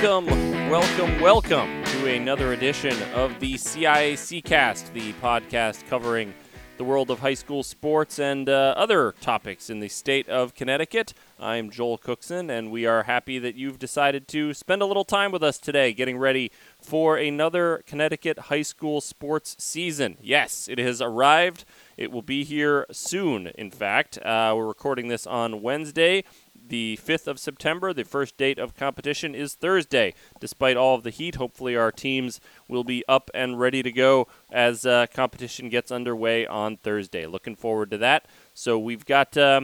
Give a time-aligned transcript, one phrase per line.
[0.00, 6.34] Welcome, welcome, welcome to another edition of the CIAC Cast, the podcast covering
[6.76, 11.14] the world of high school sports and uh, other topics in the state of Connecticut.
[11.40, 15.32] I'm Joel Cookson, and we are happy that you've decided to spend a little time
[15.32, 20.16] with us today getting ready for another Connecticut high school sports season.
[20.22, 21.64] Yes, it has arrived.
[21.96, 24.16] It will be here soon, in fact.
[24.18, 26.22] Uh, we're recording this on Wednesday
[26.68, 27.92] the 5th of September.
[27.92, 30.14] The first date of competition is Thursday.
[30.40, 34.28] Despite all of the heat, hopefully our teams will be up and ready to go
[34.52, 37.26] as uh, competition gets underway on Thursday.
[37.26, 38.26] Looking forward to that.
[38.54, 39.36] So we've got.
[39.36, 39.62] Uh,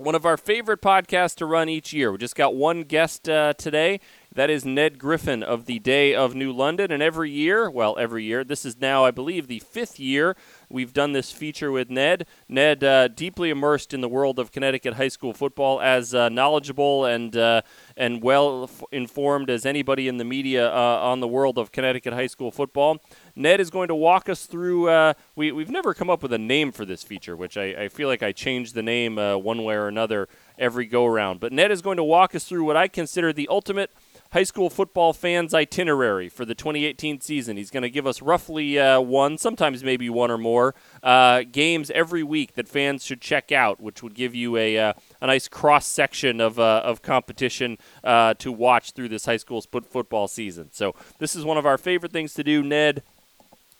[0.00, 2.10] one of our favorite podcasts to run each year.
[2.10, 4.00] We just got one guest uh, today.
[4.34, 6.90] That is Ned Griffin of the Day of New London.
[6.90, 10.36] And every year, well, every year, this is now, I believe, the fifth year
[10.70, 12.26] We've done this feature with Ned.
[12.48, 17.04] Ned, uh, deeply immersed in the world of Connecticut high school football, as uh, knowledgeable
[17.04, 17.62] and uh,
[17.96, 22.12] and well f- informed as anybody in the media uh, on the world of Connecticut
[22.12, 22.98] high school football.
[23.34, 24.88] Ned is going to walk us through.
[24.88, 27.88] Uh, we, we've never come up with a name for this feature, which I, I
[27.88, 31.40] feel like I change the name uh, one way or another every go around.
[31.40, 33.90] But Ned is going to walk us through what I consider the ultimate
[34.32, 37.56] high school football fans itinerary for the 2018 season.
[37.56, 41.90] He's going to give us roughly uh, one, sometimes maybe one or more uh, games
[41.90, 45.48] every week that fans should check out, which would give you a, uh, a nice
[45.48, 50.68] cross section of, uh, of competition uh, to watch through this high school football season.
[50.72, 53.02] So this is one of our favorite things to do, Ned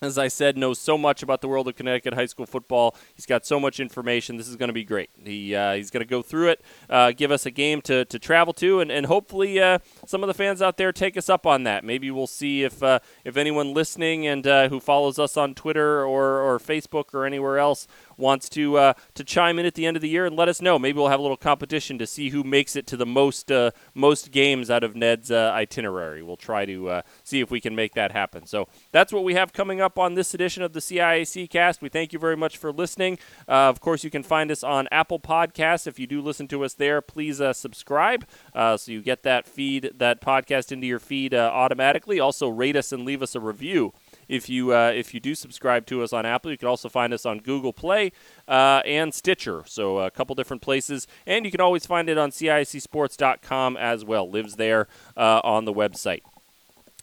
[0.02, 2.96] as I said, knows so much about the world of Connecticut high school football.
[3.14, 4.38] He's got so much information.
[4.38, 5.10] This is going to be great.
[5.22, 8.18] He, uh, he's going to go through it, uh, give us a game to, to
[8.18, 11.46] travel to, and, and hopefully uh, some of the fans out there take us up
[11.46, 11.84] on that.
[11.84, 16.02] Maybe we'll see if, uh, if anyone listening and uh, who follows us on Twitter
[16.02, 17.86] or, or Facebook or anywhere else
[18.20, 20.60] wants to uh, to chime in at the end of the year and let us
[20.60, 20.78] know.
[20.78, 23.70] Maybe we'll have a little competition to see who makes it to the most uh,
[23.94, 26.22] most games out of Ned's uh, itinerary.
[26.22, 28.46] We'll try to uh, see if we can make that happen.
[28.46, 31.82] So that's what we have coming up on this edition of the CIAC Cast.
[31.82, 33.18] We thank you very much for listening.
[33.48, 35.86] Uh, of course, you can find us on Apple Podcasts.
[35.86, 39.92] If you do listen to us there, please uh, subscribe so you get that feed
[39.96, 42.20] that podcast into your feed automatically.
[42.20, 43.92] Also, rate us and leave us a review
[44.30, 47.12] if you uh, if you do subscribe to us on Apple, you can also find
[47.12, 48.12] us on Google Play
[48.46, 49.64] uh, and Stitcher.
[49.66, 54.30] So a couple different places, and you can always find it on CIACSports.com as well.
[54.30, 54.86] Lives there
[55.16, 56.20] uh, on the website.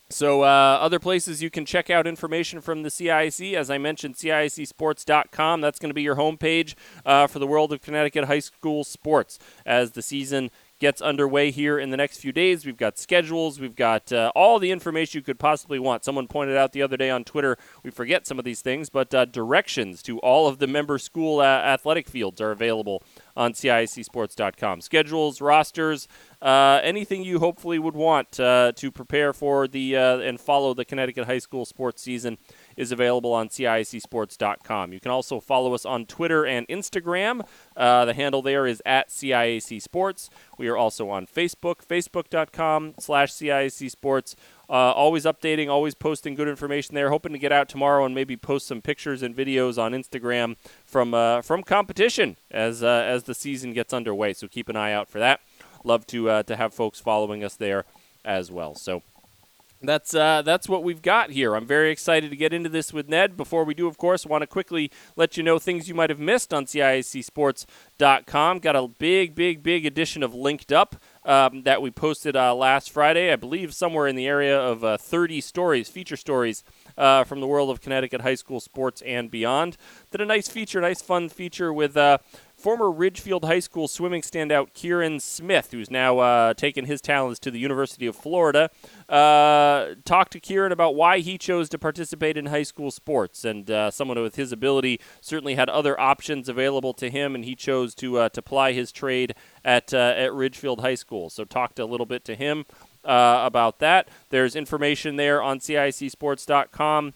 [0.10, 4.16] So, uh, other places you can check out information from the CIAC, as I mentioned,
[4.16, 5.60] CIACSports.com.
[5.60, 9.38] That's going to be your homepage uh, for the world of Connecticut high school sports
[9.66, 10.50] as the season
[10.80, 12.66] gets underway here in the next few days.
[12.66, 16.04] We've got schedules, we've got uh, all the information you could possibly want.
[16.04, 19.14] Someone pointed out the other day on Twitter, we forget some of these things, but
[19.14, 23.04] uh, directions to all of the member school uh, athletic fields are available
[23.36, 24.82] on CIACSports.com.
[24.82, 26.08] Schedules, rosters,
[26.42, 30.86] uh, anything you hopefully would want uh, to prepare for the uh, and follow the
[30.86, 32.38] Connecticut high school sports season
[32.78, 34.94] is available on CIACSports.com.
[34.94, 37.46] You can also follow us on Twitter and Instagram.
[37.76, 40.30] Uh, the handle there is at CIAC Sports.
[40.58, 44.36] We are also on Facebook, facebook.com slash CIAC Sports.
[44.70, 47.10] Uh, always updating, always posting good information there.
[47.10, 51.14] Hoping to get out tomorrow and maybe post some pictures and videos on Instagram from
[51.14, 54.34] uh, from competition as uh, as the season gets underway.
[54.34, 55.40] So keep an eye out for that.
[55.86, 57.86] Love to uh, to have folks following us there
[58.26, 58.76] as well.
[58.76, 59.04] So
[59.82, 61.56] that's uh, that's what we've got here.
[61.56, 63.38] I'm very excited to get into this with Ned.
[63.38, 66.20] Before we do, of course, want to quickly let you know things you might have
[66.20, 68.60] missed on CIACSports.com.
[68.60, 70.96] Got a big, big, big edition of Linked Up
[71.26, 73.32] um, that we posted uh, last Friday.
[73.32, 76.64] I believe somewhere in the area of uh, 30 stories, feature stories
[76.98, 79.78] uh, from the world of Connecticut high school sports and beyond.
[80.10, 82.18] Did a nice feature, nice fun feature with uh,
[82.68, 87.50] former Ridgefield High School swimming standout Kieran Smith, who's now uh, taken his talents to
[87.50, 88.70] the University of Florida,
[89.08, 93.46] uh, talked to Kieran about why he chose to participate in high school sports.
[93.46, 97.56] And uh, someone with his ability certainly had other options available to him, and he
[97.56, 99.34] chose to uh, to ply his trade
[99.64, 101.30] at uh, at Ridgefield High School.
[101.30, 102.66] So talked a little bit to him.
[103.06, 104.10] Uh, about that.
[104.32, 107.14] There's information there on CIACSports.com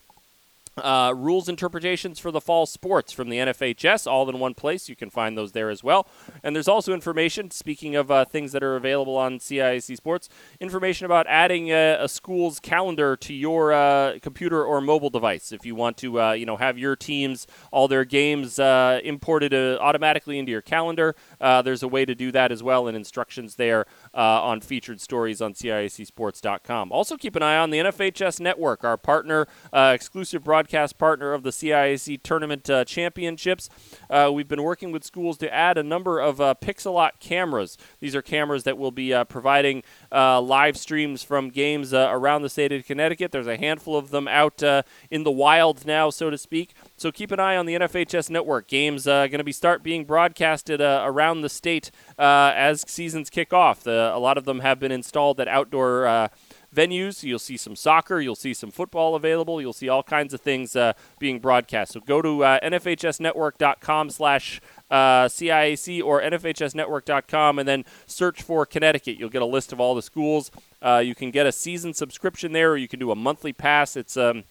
[0.78, 4.88] uh, rules interpretations for the fall sports from the NFHS, all in one place.
[4.88, 6.06] You can find those there as well.
[6.42, 10.28] And there's also information, speaking of uh, things that are available on CIAC Sports,
[10.60, 15.52] information about adding a, a school's calendar to your uh, computer or mobile device.
[15.52, 19.52] If you want to, uh, you know, have your teams, all their games uh, imported
[19.52, 23.56] uh, automatically into your calendar, there's a way to do that as well, and instructions
[23.56, 26.90] there on featured stories on CIACSports.com.
[26.90, 31.42] Also, keep an eye on the NFHS Network, our partner exclusive broadcast broadcast partner of
[31.42, 33.68] the CIAC Tournament uh, Championships.
[34.08, 37.76] Uh, we've been working with schools to add a number of uh, Pixellot cameras.
[37.98, 39.82] These are cameras that will be uh, providing
[40.12, 43.32] uh, live streams from games around the state of Connecticut.
[43.32, 44.62] There's a handful of them out
[45.10, 46.74] in the wild now, so to speak.
[46.96, 48.68] So keep an eye on the NFHS network.
[48.68, 53.30] Games uh, going to be start being broadcasted uh, around the state uh, as seasons
[53.30, 53.82] kick off.
[53.82, 56.28] The, a lot of them have been installed at outdoor uh,
[56.74, 57.22] venues.
[57.22, 60.74] You'll see some soccer, you'll see some football available, you'll see all kinds of things
[60.76, 61.92] uh, being broadcast.
[61.92, 64.60] So go to uh, nfhsnetwork.com slash
[64.90, 69.18] uh, CIAC or nfhsnetwork.com and then search for Connecticut.
[69.18, 70.50] You'll get a list of all the schools.
[70.80, 73.96] Uh, you can get a season subscription there, or you can do a monthly pass.
[73.96, 74.44] It's um,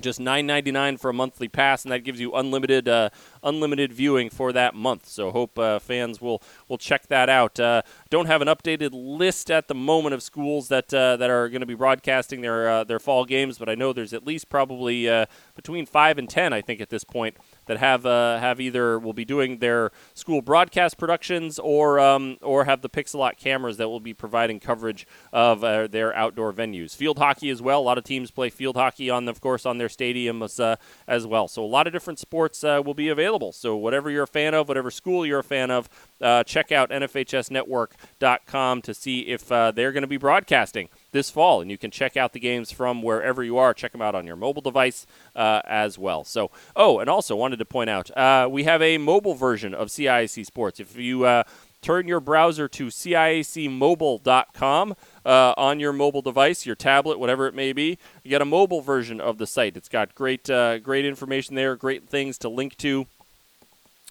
[0.00, 3.10] just $9.99 for a monthly pass, and that gives you unlimited uh,
[3.42, 5.06] unlimited viewing for that month.
[5.06, 7.60] So hope uh, fans will will check that out.
[7.60, 11.48] Uh, don't have an updated list at the moment of schools that uh, that are
[11.48, 14.48] going to be broadcasting their uh, their fall games, but I know there's at least
[14.48, 18.60] probably uh, between five and ten, I think, at this point that have uh, have
[18.60, 23.76] either will be doing their school broadcast productions or um, or have the Pixellot cameras
[23.76, 26.94] that will be providing coverage of uh, their outdoor venues.
[26.94, 27.80] Field hockey as well.
[27.80, 30.76] A lot of teams play field hockey on, of course, on their stadiums uh,
[31.06, 31.48] as well.
[31.48, 33.52] So a lot of different sports uh, will be available.
[33.52, 35.88] So whatever you're a fan of, whatever school you're a fan of,
[36.20, 41.62] uh, check out NFHSNetwork.com to see if uh, they're going to be broadcasting this fall.
[41.62, 43.72] And you can check out the games from wherever you are.
[43.72, 46.24] Check them out on your mobile device uh, as well.
[46.24, 49.88] So, oh, and also wanted to point out uh, we have a mobile version of
[49.88, 50.80] CIAC Sports.
[50.80, 51.44] If you uh,
[51.80, 57.74] turn your browser to ciacmobile.com uh, on your mobile device, your tablet, whatever it may
[57.74, 57.98] be.
[58.22, 59.76] You get a mobile version of the site.
[59.76, 63.06] It's got great, uh, great information there, great things to link to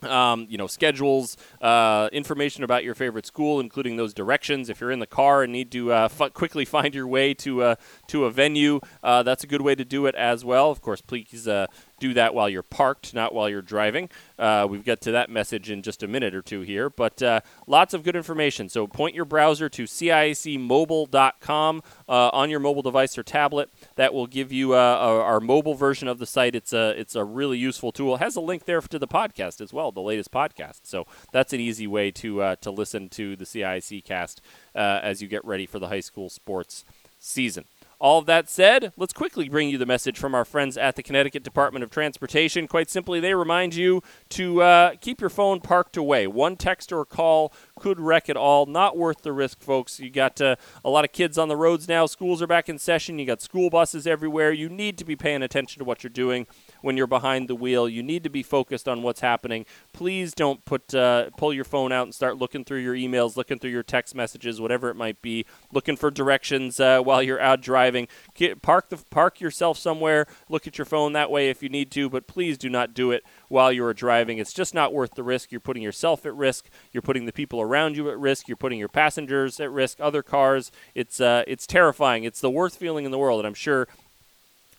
[0.05, 4.69] um, you know, schedules, uh, information about your favorite school, including those directions.
[4.69, 7.63] If you're in the car and need to uh, f- quickly find your way to
[7.63, 7.75] uh,
[8.07, 10.71] to a venue, uh, that's a good way to do it as well.
[10.71, 11.67] Of course, please uh,
[12.03, 14.09] do that while you're parked, not while you're driving.
[14.37, 17.39] Uh, we've got to that message in just a minute or two here, but uh,
[17.65, 18.67] lots of good information.
[18.67, 23.69] So point your browser to CIACmobile.com uh, on your mobile device or tablet.
[23.95, 26.55] That will give you uh, our mobile version of the site.
[26.55, 28.15] It's a it's a really useful tool.
[28.15, 30.81] It has a link there to the podcast as well, the latest podcast.
[30.83, 34.41] So that's an easy way to uh, to listen to the CIAC cast
[34.75, 36.83] uh, as you get ready for the high school sports
[37.17, 37.63] season.
[38.03, 41.03] All of that said, let's quickly bring you the message from our friends at the
[41.03, 42.67] Connecticut Department of Transportation.
[42.67, 44.01] Quite simply, they remind you
[44.31, 46.27] to uh, keep your phone parked away.
[46.27, 48.65] One text or call could wreck it all.
[48.65, 50.01] Not worth the risk, folks.
[50.01, 52.05] You got uh, a lot of kids on the roads now.
[52.05, 53.19] Schools are back in session.
[53.19, 54.51] You got school buses everywhere.
[54.51, 56.45] You need to be paying attention to what you're doing
[56.83, 57.87] when you're behind the wheel.
[57.87, 59.65] You need to be focused on what's happening.
[59.93, 63.57] Please don't put uh, pull your phone out and start looking through your emails, looking
[63.57, 67.61] through your text messages, whatever it might be, looking for directions uh, while you're out
[67.61, 68.07] driving.
[68.35, 70.27] Get, park the park yourself somewhere.
[70.49, 73.11] Look at your phone that way if you need to, but please do not do
[73.11, 74.37] it while you are driving.
[74.37, 75.51] It's just not worth the risk.
[75.51, 76.69] You're putting yourself at risk.
[76.91, 78.47] You're putting the people around you at risk.
[78.47, 80.01] You're putting your passengers at risk.
[80.01, 80.71] Other cars.
[80.93, 82.25] It's uh, it's terrifying.
[82.25, 83.87] It's the worst feeling in the world, and I'm sure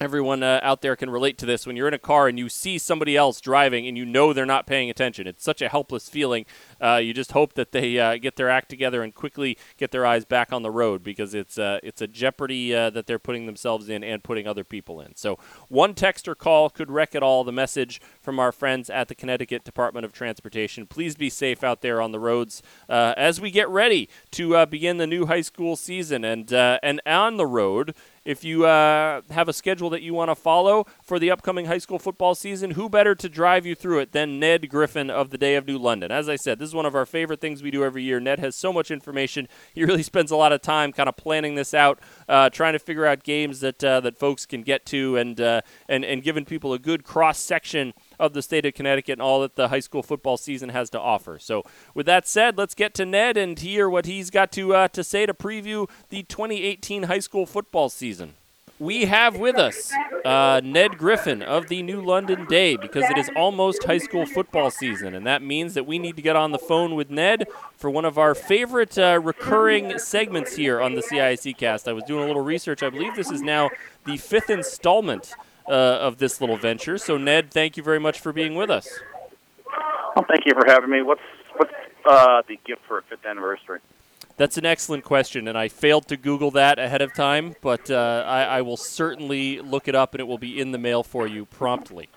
[0.04, 1.66] everyone uh, out there can relate to this.
[1.66, 4.46] When you're in a car and you see somebody else driving and you know they're
[4.46, 6.46] not paying attention it's such a helpless feeling
[6.80, 10.06] uh, you just hope that they uh, get their act together and quickly get their
[10.06, 13.46] eyes back on the road because it's uh, it's a jeopardy uh, that they're putting
[13.46, 15.14] themselves in and putting other people in.
[15.16, 15.38] So
[15.68, 17.44] one text or call could wreck it all.
[17.44, 20.86] The message from our friends at the Connecticut Department of Transportation.
[20.86, 24.98] Please be safe out there on the roads uh, as we get ready to begin
[24.98, 26.24] the new high school season.
[26.24, 27.94] And and on the road
[28.24, 31.78] if you uh, have a schedule that you want to follow for the upcoming high
[31.78, 35.38] school football season, who better to drive you through it than Ned Griffin of the
[35.38, 36.10] Day of New London?
[36.10, 38.18] As I said, this is one of our favorite things we do every year.
[38.18, 39.48] Ned has so much information.
[39.74, 42.78] He really spends a lot of time kind of planning this out, uh, trying to
[42.78, 46.46] figure out games that uh, that folks can get to, and uh, and and giving
[46.46, 49.80] people a good cross section of the state of Connecticut and all that the high
[49.80, 51.38] school football season has to offer.
[51.38, 54.88] So, with that said, let's get to Ned and hear what he's got to uh,
[54.88, 58.34] to say to preview the 2018 high school football season.
[58.80, 59.92] We have with us
[60.24, 64.68] uh, Ned Griffin of the New London Day because it is almost high school football
[64.68, 67.88] season, and that means that we need to get on the phone with Ned for
[67.88, 71.86] one of our favorite uh, recurring segments here on the CIAC cast.
[71.86, 72.82] I was doing a little research.
[72.82, 73.70] I believe this is now
[74.06, 75.34] the fifth installment
[75.68, 76.98] uh, of this little venture.
[76.98, 78.88] So, Ned, thank you very much for being with us.
[80.16, 81.02] Well, thank you for having me.
[81.02, 81.22] What's
[81.56, 81.72] what's
[82.04, 83.80] uh, the gift for a fifth anniversary?
[84.36, 88.24] That's an excellent question, and I failed to Google that ahead of time, but uh,
[88.26, 91.28] I, I, will certainly look it up, and it will be in the mail for
[91.28, 92.08] you promptly.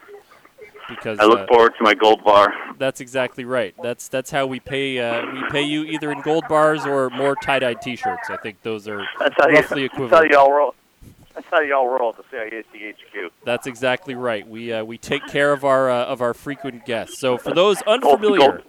[0.89, 2.51] Because I look uh, forward to my gold bar.
[2.79, 3.75] That's exactly right.
[3.83, 4.99] That's that's how we pay.
[4.99, 8.29] Uh, we pay you either in gold bars or more tie-dyed T-shirts.
[8.29, 10.11] I think those are that's how roughly you, equivalent.
[10.11, 10.75] That's how you all roll.
[11.37, 13.31] That's how y'all roll at the CIAC HQ.
[13.45, 14.47] That's exactly right.
[14.47, 17.19] We uh, we take care of our uh, of our frequent guests.
[17.19, 18.63] So for those unfamiliar,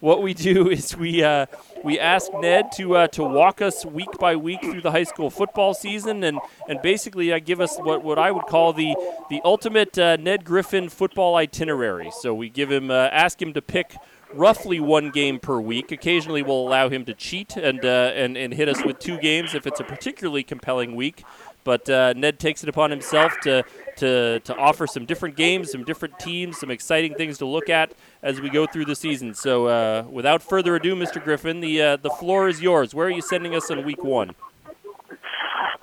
[0.00, 1.46] what we do is we uh,
[1.84, 5.30] we ask Ned to uh, to walk us week by week through the high school
[5.30, 6.38] football season and
[6.68, 8.94] and basically uh, give us what, what I would call the
[9.28, 12.10] the ultimate uh, Ned Griffin football itinerary.
[12.20, 13.94] So we give him uh, ask him to pick
[14.32, 15.92] roughly one game per week.
[15.92, 19.54] Occasionally, we'll allow him to cheat and uh, and and hit us with two games
[19.54, 21.24] if it's a particularly compelling week.
[21.64, 23.64] But uh, Ned takes it upon himself to,
[23.96, 27.92] to, to offer some different games, some different teams, some exciting things to look at
[28.22, 29.34] as we go through the season.
[29.34, 31.22] So, uh, without further ado, Mr.
[31.22, 32.94] Griffin, the uh, the floor is yours.
[32.94, 34.34] Where are you sending us on week one?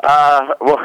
[0.03, 0.77] Uh, well,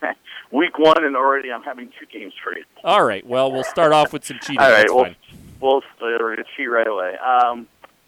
[0.50, 2.64] week one, and already I'm having two games for you.
[2.82, 3.26] All right.
[3.26, 4.60] Well, we'll start off with some cheating.
[4.60, 4.92] All right.
[4.92, 5.14] Well,
[5.60, 7.16] we'll we're gonna cheat right away.
[7.16, 7.66] Um,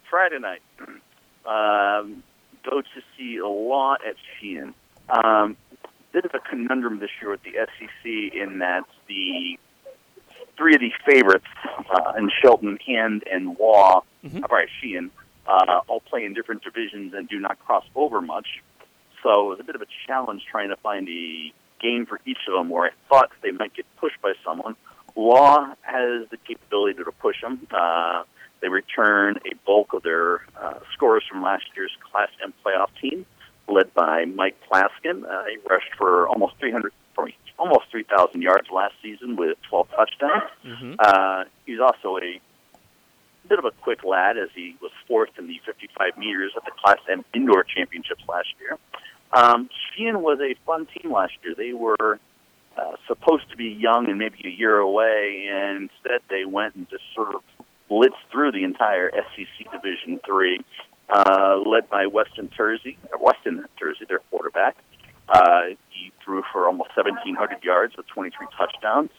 [0.08, 0.62] Friday night,
[1.46, 2.22] um,
[2.68, 4.74] go to see a lot at Sheehan.
[5.08, 5.56] Um,
[6.16, 9.58] bit of a conundrum this year with the SEC in that the
[10.56, 11.44] three of the favorites
[11.90, 14.42] uh, in Shelton, Hand, and Law, Mhm.
[14.42, 15.10] uh, sorry, Sheehan,
[15.46, 18.62] uh, all play in different divisions and do not cross over much.
[19.22, 22.38] So it was a bit of a challenge trying to find a game for each
[22.48, 24.74] of them where I thought they might get pushed by someone.
[25.16, 27.66] Law has the capability to push them.
[27.70, 28.22] Uh,
[28.60, 33.26] they return a bulk of their uh, scores from last year's Class M playoff team,
[33.68, 35.24] led by Mike Plaskin.
[35.24, 40.50] Uh, he rushed for almost 300, for almost 3,000 yards last season with 12 touchdowns.
[40.62, 42.40] hmm Uh, he's also a
[43.48, 46.72] bit of a quick lad as he was fourth in the 55 meters at the
[46.82, 48.78] Class M indoor championships last year.
[49.32, 51.54] Um, Sheehan was a fun team last year.
[51.56, 52.18] They were
[52.76, 56.88] uh, supposed to be young and maybe a year away, and instead they went and
[56.90, 57.42] just sort of
[57.90, 60.60] blitzed through the entire SEC Division Three,
[61.08, 64.76] uh, led by Weston Tersey, or Weston Tersey, their quarterback.
[65.28, 69.10] Uh, he threw for almost 1,700 yards with 23 touchdowns,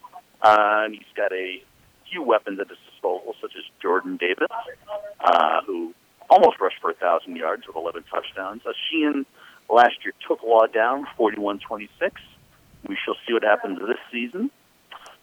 [0.41, 1.61] uh, and he's got a
[2.09, 4.47] few weapons at his disposal, such as Jordan Davis,
[5.19, 5.93] uh, who
[6.29, 8.61] almost rushed for 1,000 yards with 11 touchdowns.
[8.65, 9.25] Uh, Sheehan
[9.69, 11.89] last year took Law down 41-26.
[12.87, 14.51] We shall see what happens this season.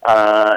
[0.02, 0.56] Uh,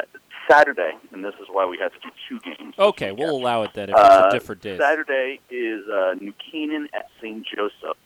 [0.49, 2.73] Saturday, and this is why we have to do two games.
[2.77, 4.77] Okay, we'll allow it then if Uh, it's a different day.
[4.77, 7.45] Saturday is uh, New Canaan at St.
[7.45, 7.97] Joseph.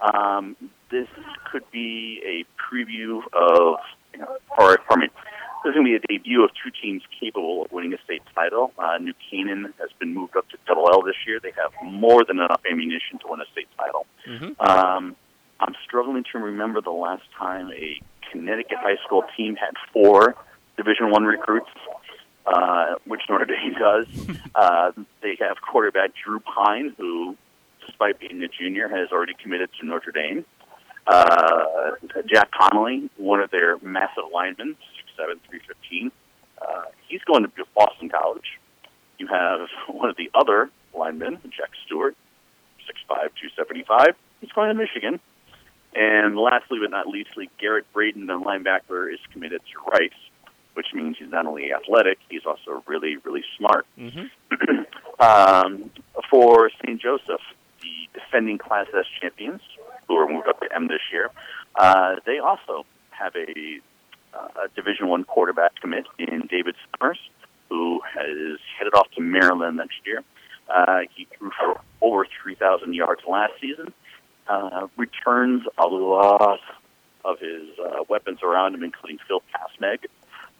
[0.00, 0.56] Um,
[0.90, 1.08] this
[1.50, 3.78] could be a preview of,
[4.58, 5.08] or pardon me,
[5.64, 8.22] this is going to be a debut of two teams capable of winning a state
[8.34, 8.72] title.
[8.78, 11.40] Uh, New Canaan has been moved up to double L this year.
[11.42, 14.06] They have more than enough ammunition to win a state title.
[14.26, 15.16] hmm Um,
[15.60, 20.34] I'm struggling to remember the last time a Connecticut high school team had four
[20.76, 21.70] Division One recruits,
[22.46, 24.06] uh, which Notre Dame does.
[24.54, 27.36] uh, they have quarterback Drew Pyne, who,
[27.86, 30.44] despite being a junior, has already committed to Notre Dame.
[31.06, 31.92] Uh,
[32.26, 34.76] Jack Connolly, one of their massive linemen,
[35.18, 36.10] 6'7", 315.
[36.60, 38.58] Uh, he's going to Boston College.
[39.18, 42.16] You have one of the other linemen, Jack Stewart,
[42.88, 44.14] 6'5", 275.
[44.40, 45.20] He's going to Michigan.
[45.94, 50.10] And lastly but not leastly, Garrett Braden, the linebacker, is committed to Rice,
[50.74, 53.86] which means he's not only athletic, he's also really, really smart.
[53.96, 54.26] hmm
[55.20, 55.92] Um,
[56.28, 57.00] for St.
[57.00, 57.40] Joseph,
[57.80, 59.60] the defending Class S champions,
[60.08, 61.30] who are moved up to M this year,
[61.76, 63.80] uh, they also have a,
[64.36, 67.20] uh, a Division One quarterback commit in David Summers,
[67.68, 70.24] who has headed off to Maryland next year.
[70.68, 73.92] Uh, he threw for over 3,000 yards last season.
[74.48, 76.60] Uh, returns a lot
[77.24, 80.00] of his uh, weapons around him, including Phil Pasmeg,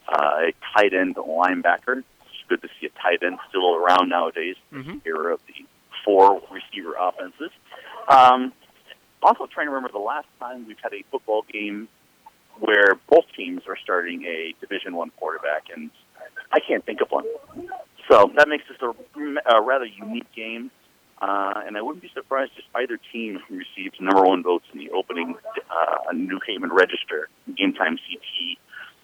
[0.08, 1.98] uh, a tight end linebacker.
[1.98, 5.64] It's good to see a tight end still around nowadays hmm era of the
[6.04, 7.50] four receiver offenses.
[8.08, 8.52] Um,
[9.22, 11.88] also, trying to remember the last time we've had a football game
[12.60, 15.90] where both teams are starting a Division One quarterback, and
[16.52, 17.24] I can't think of one.
[18.10, 20.70] So that makes this a, a rather unique game.
[21.22, 24.90] Uh, and I wouldn't be surprised if either team receives number one votes in the
[24.90, 25.36] opening
[25.70, 28.58] uh, New Haven Register Game Time CT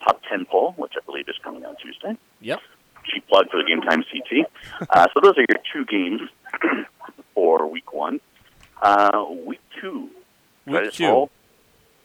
[0.05, 2.61] Top 10 poll, which I believe is coming on Tuesday Yep.
[3.05, 4.47] cheap plug for the Game Time CT.
[4.89, 6.23] Uh, so those are your two games
[7.35, 8.21] for week one.
[8.81, 10.09] Uh, week two.
[10.67, 11.07] Week two.
[11.07, 11.31] roll?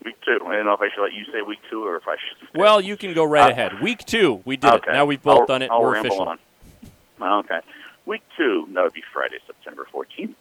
[0.03, 0.39] Week two.
[0.45, 2.49] I don't know if I should let you say week two or if I should.
[2.59, 3.81] Well, you can go right Uh, ahead.
[3.81, 4.91] Week two, we did okay.
[4.91, 4.93] it.
[4.93, 5.71] Now we've both I'll, done it.
[5.71, 6.27] I'll We're official.
[6.27, 6.39] on.
[7.21, 7.59] Okay.
[8.05, 10.35] Week two, that would be Friday, September 14th.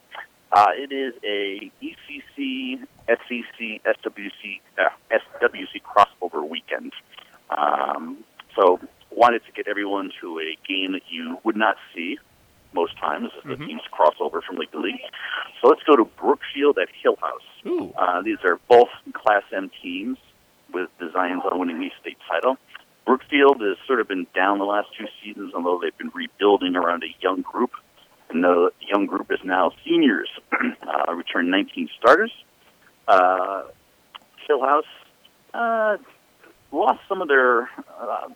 [0.53, 6.93] Uh, it is a ECC, SEC, SWC, uh, SWC crossover weekend.
[7.57, 8.19] Um,
[8.57, 8.81] so
[9.11, 12.19] wanted to get everyone to a game that you would not see
[12.73, 13.67] most times as the Mhm.
[13.67, 15.01] teams cross over from league to league.
[15.61, 17.95] So let's go to Brookfield at Hillhouse.
[17.97, 20.19] Uh, these are both Class M teams.
[20.73, 22.59] with designs on winning the state title.
[23.07, 27.05] Brookfield has sort of been down the last two seasons, although they've been rebuilding around
[27.05, 27.71] a young group.
[28.31, 30.29] And the young group is now seniors.
[30.83, 32.33] uh, returned 19 starters.
[33.07, 33.65] Uh,
[34.49, 34.83] Hillhouse
[35.53, 35.97] uh,
[36.75, 38.29] lost some of their uh,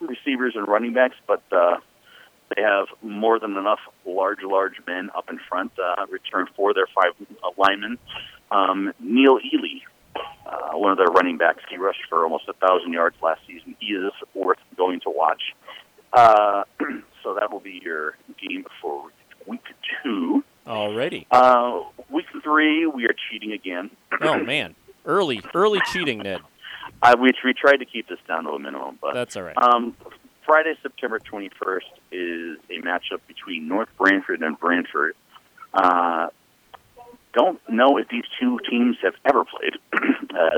[0.00, 1.76] receivers and running backs, but uh,
[2.54, 5.72] they have more than enough large, large men up in front.
[5.78, 7.98] Uh, return for their five uh, linemen.
[8.50, 9.80] Um, Neil Ely,
[10.46, 13.76] uh, one of their running backs, he rushed for almost a thousand yards last season.
[13.80, 15.42] He is worth going to watch.
[16.12, 16.64] Uh,
[17.22, 19.10] so that will be your game for
[19.46, 19.64] week
[20.02, 20.42] two.
[20.66, 21.26] Alrighty.
[21.30, 23.90] Uh, week three, we are cheating again.
[24.20, 26.40] oh man, early, early cheating, Ned.
[27.08, 29.56] I, we, we tried to keep this down to a minimum, but That's all right.
[29.56, 29.96] um,
[30.44, 31.80] Friday, September 21st
[32.12, 35.14] is a matchup between North Branford and Branford.
[35.72, 36.28] Uh,
[37.32, 39.74] don't know if these two teams have ever played,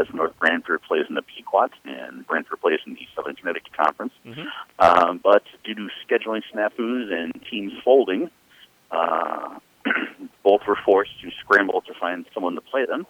[0.01, 4.13] as North Branford plays in the Pequot and Branford plays in the Southern Connecticut Conference.
[4.27, 4.47] Mhm.
[4.79, 8.29] Um, but due to scheduling snafus and teams folding,
[8.91, 9.59] uh,
[10.43, 13.07] both were forced to scramble to find someone to play them.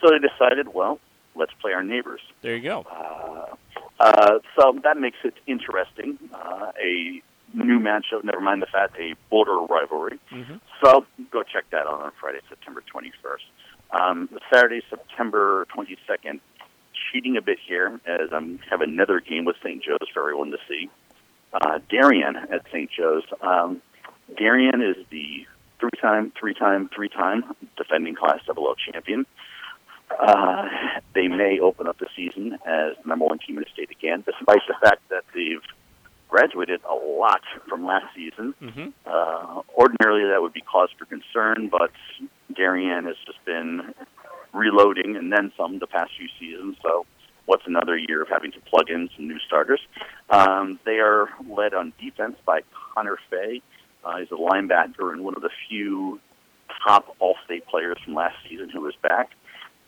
[0.00, 1.00] So they decided, well,
[1.38, 2.20] let's play our neighbors.
[2.42, 2.86] There you go.
[2.90, 3.54] Uh,
[4.00, 6.18] uh, so that makes it interesting.
[6.32, 7.22] Uh, a
[7.54, 10.18] new matchup, never mind the fact a border rivalry.
[10.28, 13.98] hmm So go check that out on Friday, September 21st.
[14.00, 16.40] Um, Saturday, September 22nd,
[17.12, 18.40] cheating a bit here as I
[18.70, 19.82] have another game with St.
[19.82, 20.90] Joe's for everyone to see.
[21.52, 22.90] Uh, Darien at St.
[22.90, 23.24] Joe's.
[23.40, 23.80] Um,
[24.36, 25.46] Darien is the
[25.80, 27.44] three-time, three-time, three-time
[27.78, 29.24] defending Class AA champion.
[30.10, 30.68] Uh,
[31.14, 34.22] they may open up the season as the number one team in the state again,
[34.24, 35.62] despite the fact that they've
[36.28, 38.54] graduated a lot from last season.
[38.60, 41.90] hmm Uh, ordinarily, that would be cause for concern, but
[42.54, 43.94] Darien has just been
[44.52, 46.76] reloading and then some the past few seasons.
[46.82, 47.06] So,
[47.46, 49.80] what's another year of having to plug in some new starters?
[50.30, 52.60] Um, they are led on defense by
[52.94, 53.62] Connor Fay.
[54.04, 56.20] Uh, he's a linebacker and one of the few
[56.84, 59.30] top All-State players from last season who is back.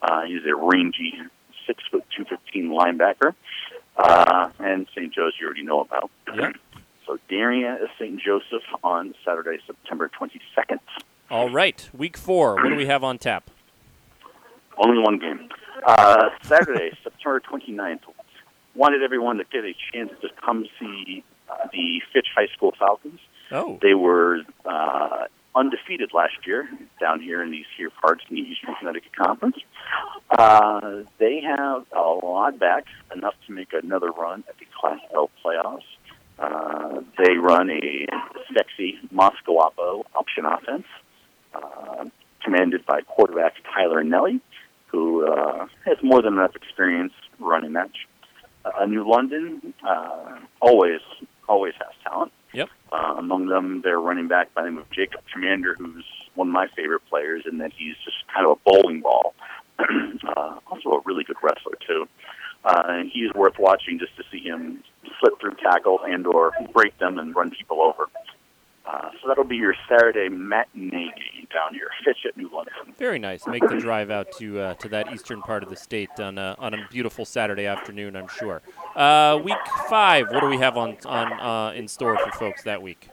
[0.02, 1.14] Uh, he's a rangy
[1.66, 3.34] six foot two fifteen linebacker,
[3.96, 5.12] uh, and St.
[5.12, 6.10] Joe's you already know about.
[6.34, 6.56] Yep.
[7.06, 8.20] So Darien is St.
[8.20, 10.78] Joseph on Saturday, September 22nd.
[11.28, 11.88] All right.
[11.92, 12.54] Week four.
[12.54, 13.50] What do we have on tap?
[14.78, 15.48] Only one game.
[15.84, 18.02] Uh, Saturday, September 29th.
[18.76, 23.18] Wanted everyone to get a chance to come see uh, the Fitch High School Falcons.
[23.50, 23.80] Oh.
[23.82, 26.68] They were uh, undefeated last year
[27.00, 29.56] down here in these here parts in the Eastern Connecticut Conference.
[30.30, 32.84] Uh, they have a lot back,
[33.14, 35.82] enough to make another run at the Class L playoffs.
[36.38, 38.06] Uh, they run a
[38.56, 40.86] sexy Moscowapo option offense,
[41.54, 42.04] uh,
[42.42, 44.40] commanded by quarterback Tyler Nelly,
[44.86, 48.06] who uh, has more than enough experience running match.
[48.64, 51.00] Uh, New London uh, always
[51.48, 52.32] always has talent.
[52.52, 52.68] Yep.
[52.92, 56.52] Uh, among them, their running back by the name of Jacob Commander, who's one of
[56.52, 59.34] my favorite players, in that he's just kind of a bowling ball.
[59.78, 62.06] uh, also a really good wrestler too.
[62.64, 64.82] Uh, and he's worth watching just to see him
[65.18, 68.06] slip through tackles and or break them and run people over.
[68.84, 72.72] Uh, so that'll be your Saturday matinee game down here, Fitch at New London.
[72.98, 73.46] Very nice.
[73.46, 76.56] Make the drive out to uh, to that eastern part of the state on a,
[76.58, 78.16] on a beautiful Saturday afternoon.
[78.16, 78.62] I'm sure.
[78.96, 79.56] Uh, week
[79.88, 80.28] five.
[80.30, 83.08] What do we have on on uh, in store for folks that week?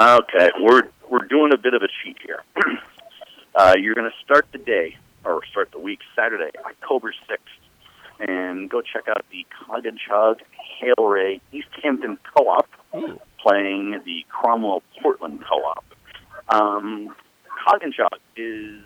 [0.00, 2.42] Okay, we're we're doing a bit of a cheat here.
[3.54, 7.44] uh, you're going to start the day or start the week Saturday, October sixth,
[8.18, 10.40] and go check out the Coginchaug
[10.80, 13.20] Hail Ray East Hampton Co-op Ooh.
[13.38, 15.84] playing the Cromwell Portland Co-op.
[16.48, 17.14] Um,
[17.66, 18.82] Coginchaug is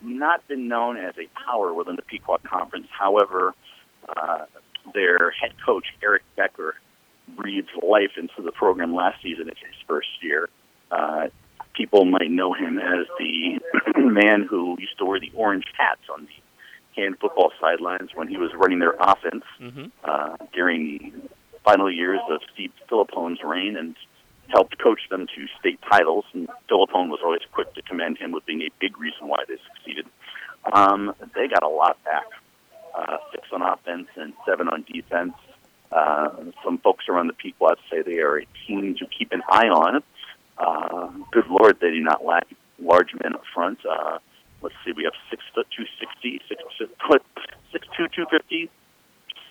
[0.00, 2.86] not been known as a power within the Pequot Conference.
[2.90, 3.54] However,
[4.08, 4.46] uh,
[4.94, 6.76] their head coach Eric Becker
[7.36, 9.48] breathed life into the program last season.
[9.48, 10.48] It's his first year.
[10.90, 11.28] Uh,
[11.74, 13.60] people might know him as the
[13.96, 18.36] man who used to wear the orange hats on the hand football sidelines when he
[18.36, 21.12] was running their offense hmm uh, during
[21.52, 23.94] the final years of Steve Filippone's reign and
[24.48, 26.24] helped coach them to state titles.
[26.32, 29.56] And Filippone was always quick to commend him with being a big reason why they
[29.74, 30.06] succeeded.
[30.72, 32.26] Um, they got a lot back.
[32.94, 35.34] Uh, six on offense and seven on defense.
[35.92, 36.30] Uh,
[36.64, 40.02] some folks around the Pequot say they are a team to keep an eye on.
[40.58, 42.46] Uh, good Lord, they do not lack
[42.78, 43.78] large men up front.
[43.86, 44.18] Uh,
[44.62, 46.62] let's see, we have six foot two sixty, six
[47.06, 47.22] foot
[47.72, 48.68] six two two fifty,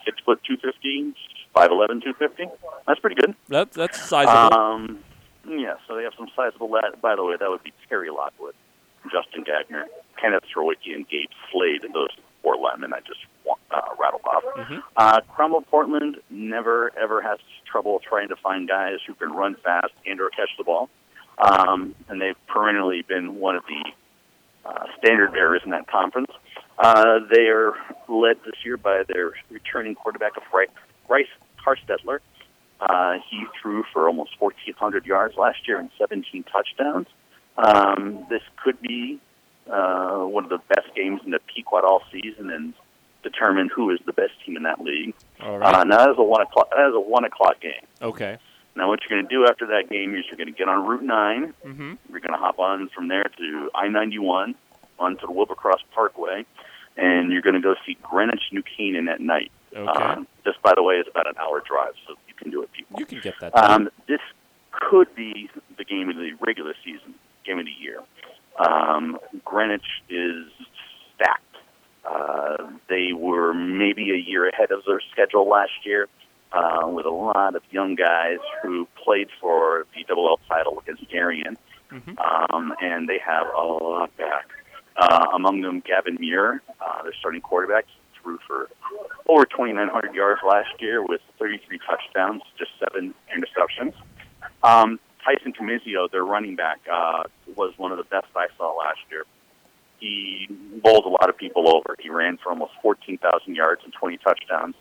[0.06, 1.14] six foot two fifty,
[1.54, 2.46] five eleven two fifty.
[2.88, 3.36] That's pretty good.
[3.50, 4.58] That, that's sizable.
[4.58, 5.00] Um,
[5.48, 7.02] yeah, so they have some sizable lad.
[7.02, 8.54] By the way, that would be Terry Lockwood,
[9.12, 9.86] Justin Gagner,
[10.20, 11.82] Kenneth Troicki, and Gabe Slade.
[11.94, 12.10] Those
[12.44, 13.20] four linemen I just
[13.72, 14.44] uh, rattled off.
[14.56, 14.84] Mhm.
[14.96, 19.94] Uh, Cromwell Portland never ever has trouble trying to find guys who can run fast
[20.06, 20.90] and or catch the ball,
[21.40, 23.92] um, and they've perennially been one of the
[24.70, 26.32] uh, standard bearers in that conference.
[26.78, 27.74] Uh, they are
[28.08, 30.68] led this year by their returning quarterback of Bryce,
[31.08, 31.28] Bryce
[31.66, 32.20] Harstetler.
[32.80, 37.08] Uh, he threw for almost 1,400 yards last year and 17 touchdowns.
[37.58, 39.20] Um, this could be
[39.70, 42.74] uh, one of the best games in the Pequot all season and
[43.24, 45.16] determine who is the best team in that league.
[45.42, 45.74] All right.
[45.74, 46.70] Uh, now that is a one o'clock.
[46.70, 47.86] That is a one o'clock game.
[48.02, 48.38] okay.
[48.76, 50.86] Now what you're going to do after that game is you're going to get on
[50.86, 51.56] Route Nine.
[51.66, 51.94] Mm-hmm.
[52.12, 54.54] You're going to hop on from there to I-91
[55.00, 56.46] onto the Wilbur Cross Parkway,
[56.96, 59.52] and you're going to go see Greenwich New Canaan at night.
[59.78, 60.04] Okay.
[60.04, 62.72] Uh, this, by the way, is about an hour drive, so you can do it,
[62.74, 63.00] people.
[63.00, 63.56] you can get that.
[63.58, 64.20] Um, this
[64.72, 67.14] could be the game of the regular season,
[67.46, 68.00] game of the year.
[68.60, 70.46] Um, Greenwich is
[71.16, 71.44] stacked.
[72.06, 76.08] Uh, they were maybe a year ahead of their schedule last year,
[76.54, 81.10] uh, with a lot of young guys who played for the Double L title against
[81.12, 81.58] Darien,
[81.92, 82.18] Mhm.
[82.54, 84.48] um, and they have a lot back.
[84.96, 87.86] Uh, among them, Gavin Muir, uh, their starting quarterback,
[88.28, 88.70] threw for
[89.28, 93.94] over 2,900 yards last year with 33 touchdowns, just seven interceptions.
[94.64, 97.24] Um, Tyson Comizio, their running back, uh,
[97.56, 99.24] was one of the best I saw last year.
[100.00, 100.48] He
[100.84, 101.96] bowled a lot of people over.
[102.00, 104.76] He ran for almost 14,000 yards and 20 touchdowns.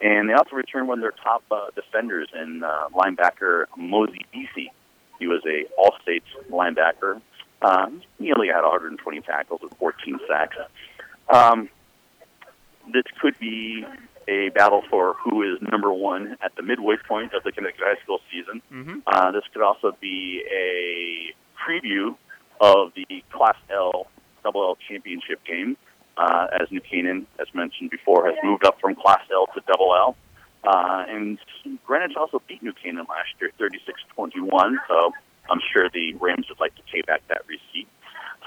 [0.00, 4.70] And they also returned one of their top uh, defenders in uh, linebacker Mosey Beasy.
[5.18, 7.20] He was a All-State linebacker.
[7.62, 10.56] Um, he only had 120 tackles with 14 sacks.
[11.28, 11.70] Um,
[12.92, 13.84] this could be
[14.28, 18.02] a battle for who is number one at the midway point of the Connecticut High
[18.02, 18.60] School season.
[18.72, 19.02] Mhm.
[19.06, 22.16] Uh, this could also be a preview
[22.60, 24.08] of the Class L
[24.42, 25.76] Double L championship game,
[26.16, 29.94] uh, as New Canaan, as mentioned before, has moved up from Class L to Double
[29.94, 30.16] L.
[30.64, 31.38] Uh, and
[31.86, 34.78] Greenwich also beat New Canaan last year, 36-21.
[34.88, 35.12] So
[35.48, 37.86] I'm sure the Rams would like to pay back that receipt.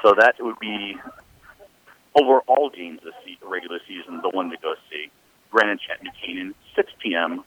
[0.02, 0.98] So that would be
[2.22, 5.10] over all games this se- regular season, the one to go see.
[5.52, 7.44] Greenwich at New Canaan, 6 p.m.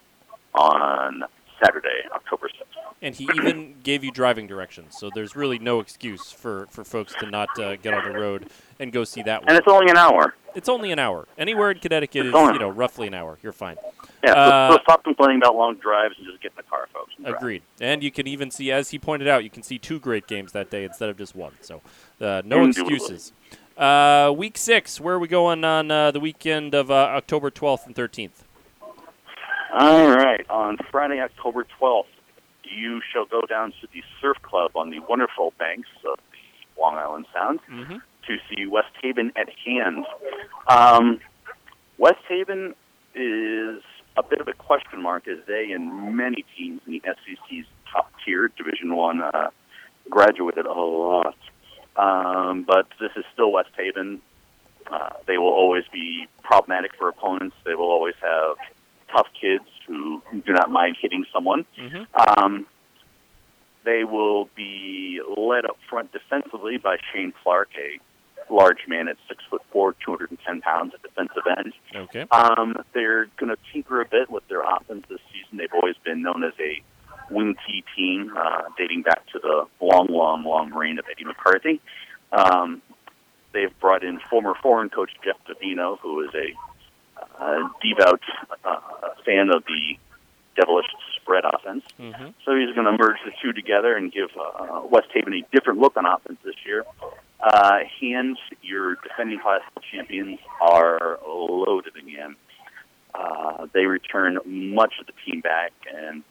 [0.54, 1.22] on
[1.62, 2.92] Saturday, October 6th.
[3.00, 7.14] And he even gave you driving directions, so there's really no excuse for, for folks
[7.20, 9.48] to not uh, get on the road and go see that one.
[9.48, 10.34] And it's only an hour.
[10.54, 11.26] It's only an hour.
[11.38, 13.38] Anywhere in Connecticut is It's only- you know roughly an hour.
[13.42, 13.76] You're fine.
[14.24, 16.88] Yeah, Uh, so, so stop complaining about long drives and just get in the car,
[16.92, 17.12] folks.
[17.18, 17.26] and.
[17.28, 17.62] Agreed.
[17.80, 20.52] And you can even see, as he pointed out, you can see two great games
[20.52, 21.52] that day instead of just one.
[21.60, 21.80] So
[22.20, 23.32] uh, no excuses.
[23.76, 25.00] Uh, week six.
[25.00, 28.44] Where are we going on uh, the weekend of uh, October 12th and 13th?
[29.78, 30.44] All right.
[30.50, 32.04] On Friday, October 12th,
[32.64, 36.94] you shall go down to the surf club on the wonderful banks of the Long
[36.96, 37.96] Island Sound Mm-hmm.
[38.26, 40.04] to see West Haven at hand.
[40.68, 41.20] Um,
[41.98, 42.74] West Haven
[43.14, 43.82] is
[44.16, 48.10] a bit of a question mark as they and many teams in the SEC's top
[48.24, 49.48] tier Division One uh,
[50.10, 51.36] graduated a lot.
[51.96, 54.22] Um, but this is still West Haven.
[54.90, 57.56] Uh, they will always be problematic for opponents.
[57.64, 58.56] They will always have
[59.14, 61.64] tough kids who do not mind hitting someone.
[61.78, 62.04] Mm-hmm.
[62.44, 62.66] Um,
[63.84, 69.42] they will be led up front defensively by Shane Clark, a large man at six
[69.50, 71.72] foot four, 210 pounds at defensive end.
[71.94, 72.26] Okay.
[72.30, 75.58] Um, they're going to tinker a bit with their offense this season.
[75.58, 76.82] They've always been known as a
[77.32, 81.80] wing T team, uh, dating back to the long, long, long reign of Eddie McCarthy.
[82.30, 82.82] Um,
[83.52, 88.20] they've brought in former Foran coach Jeff Davino, who is a uh, devout
[88.64, 88.80] uh,
[89.24, 89.96] fan of the
[90.56, 91.84] devilish spread offense.
[91.98, 92.28] Mm-hmm.
[92.44, 95.78] So he's going to merge the two together and give uh, West Haven a different
[95.78, 96.84] look on offense this year.
[97.40, 102.36] Uh, Hands, your defending class champions, are loaded again.
[103.14, 106.22] Uh, they return much of the team back, and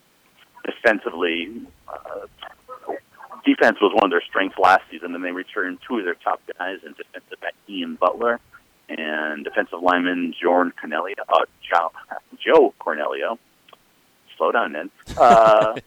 [0.64, 2.28] defensively, uh,
[3.46, 6.42] defense was one of their strengths last season, and they returned two of their top
[6.58, 8.40] guys in defensive back Ian Butler
[8.90, 11.92] and defensive lineman Jordan Cornelio, uh, Joe,
[12.40, 13.38] Joe Cornelio.
[14.38, 14.90] Slow down, Ned.
[15.18, 15.80] Uh,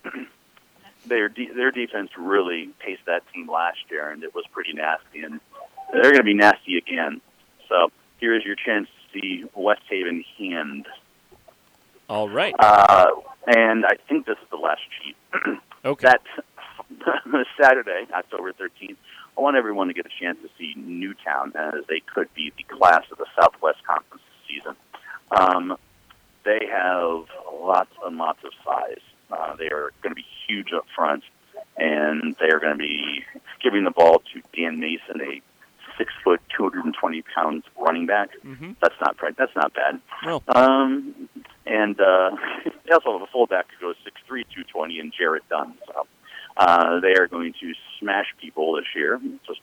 [1.06, 5.22] their de- their defense really paced that team last year, and it was pretty nasty,
[5.22, 5.40] and
[5.92, 7.20] they're going to be nasty again.
[7.68, 10.86] So here is your chance to see West Haven hand.
[12.08, 12.54] All right.
[12.58, 13.06] Uh,
[13.46, 15.16] and I think this is the last cheat.
[15.86, 16.08] Okay.
[16.08, 16.22] that
[17.60, 18.96] Saturday, October 13th,
[19.36, 22.62] I want everyone to get a chance to see Newtown as they could be the
[22.62, 24.76] class of the Southwest Conference this season.
[25.30, 25.76] Um,
[26.46, 27.26] they have
[27.60, 29.02] lots and lots of size.
[29.30, 31.22] Uh, they are going to be huge up front,
[31.76, 33.22] and they are going to be
[33.62, 35.42] giving the ball to Dan Mason, a
[35.98, 38.30] six foot, 220 pounds running back.
[38.42, 38.72] Mm-hmm.
[38.80, 39.16] That's not.
[39.36, 40.00] That's not bad.
[40.24, 41.28] Well, Um,
[41.66, 42.30] and uh,
[42.86, 45.74] they also have a fullback who goes 6'3", 220, and Jarrett Dunn.
[45.86, 46.06] So
[46.56, 49.20] uh, they are going to smash people this year.
[49.46, 49.60] Just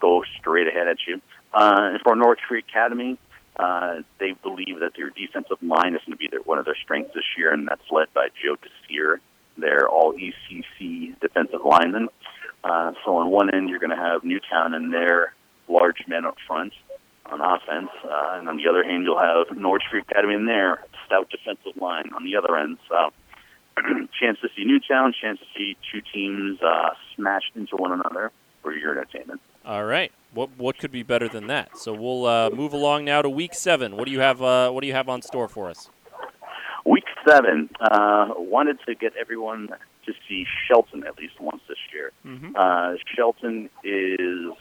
[0.00, 1.20] go straight ahead at you.
[1.52, 3.18] Uh, and for Norwich Free Academy,
[3.56, 6.76] uh, they believe that their defensive line is going to be their, one of their
[6.82, 9.20] strengths this year, and that's led by Joe Desir,
[9.58, 12.08] their all ECC defensive lineman.
[12.62, 15.34] Uh, so on one end, you're going to have Newtown and their
[15.68, 16.72] large men up front
[17.30, 20.84] on offense, uh, and on the other hand, you'll have Norwich Free Academy in there,
[21.06, 22.78] stout defensive line on the other end.
[22.88, 23.10] So
[24.20, 28.74] chance to see Newtown, chance to see two teams uh, smashed into one another for
[28.74, 29.40] your entertainment.
[29.64, 30.12] all right.
[30.32, 31.76] What what could be better than that?
[31.76, 33.96] So we'll uh, move along now to week seven.
[33.96, 34.40] What do you have?
[34.40, 35.90] Uh, what do you have on store for us?
[36.86, 39.68] Week seven, uh, wanted to get everyone
[40.06, 42.10] to see Shelton at least once this year.
[42.26, 42.56] Mm-hmm.
[42.56, 44.52] Uh, Shelton is,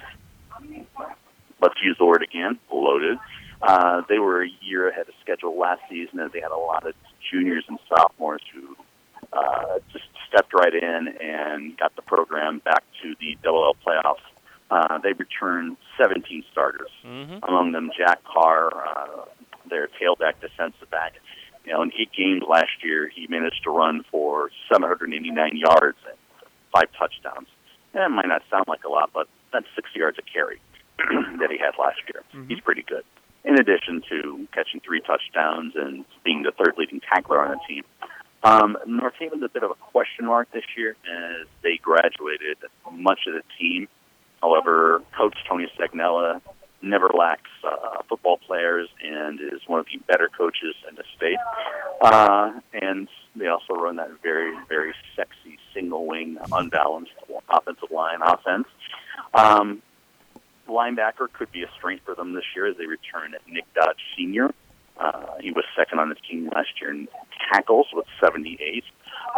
[1.61, 3.17] let's use the word again, loaded.
[3.61, 6.85] Uh, they were a year ahead of schedule last season, and they had a lot
[6.87, 6.93] of
[7.29, 8.75] juniors and sophomores who
[9.33, 14.23] uh, just stepped right in and got the program back to the double L playoffs.
[14.71, 17.43] Uh, they returned 17 starters, Mm-hmm.
[17.43, 19.25] among them Jack Carr, uh,
[19.69, 21.13] their tailback defensive back.
[21.65, 26.15] You know, in eight games last year, he managed to run for 789 yards and
[26.73, 27.47] five touchdowns.
[27.93, 30.61] That might not sound like a lot, but that's 60 yards a carry
[31.39, 32.23] that he had last year.
[32.33, 32.49] Mhm.
[32.49, 33.03] He's pretty good.
[33.43, 37.83] In addition to catching three touchdowns and being the third leading tackler on the team.
[38.43, 42.57] Um, North Haven's a bit of a question mark this year as they graduated
[42.91, 43.87] much of the team.
[44.41, 46.41] However, Coach Tony Sagnella
[46.81, 51.37] never lacks uh, football players and is one of the better coaches in the state.
[52.01, 57.11] Uh, and they also run that very, very sexy single wing, unbalanced
[57.49, 58.67] offensive line offense.
[59.33, 59.81] Um,
[60.69, 64.53] linebacker could be a strength for them this year as they return Nick Dodge Sr.
[64.99, 67.07] Uh, he was second on the team last year in
[67.51, 68.83] tackles with 78.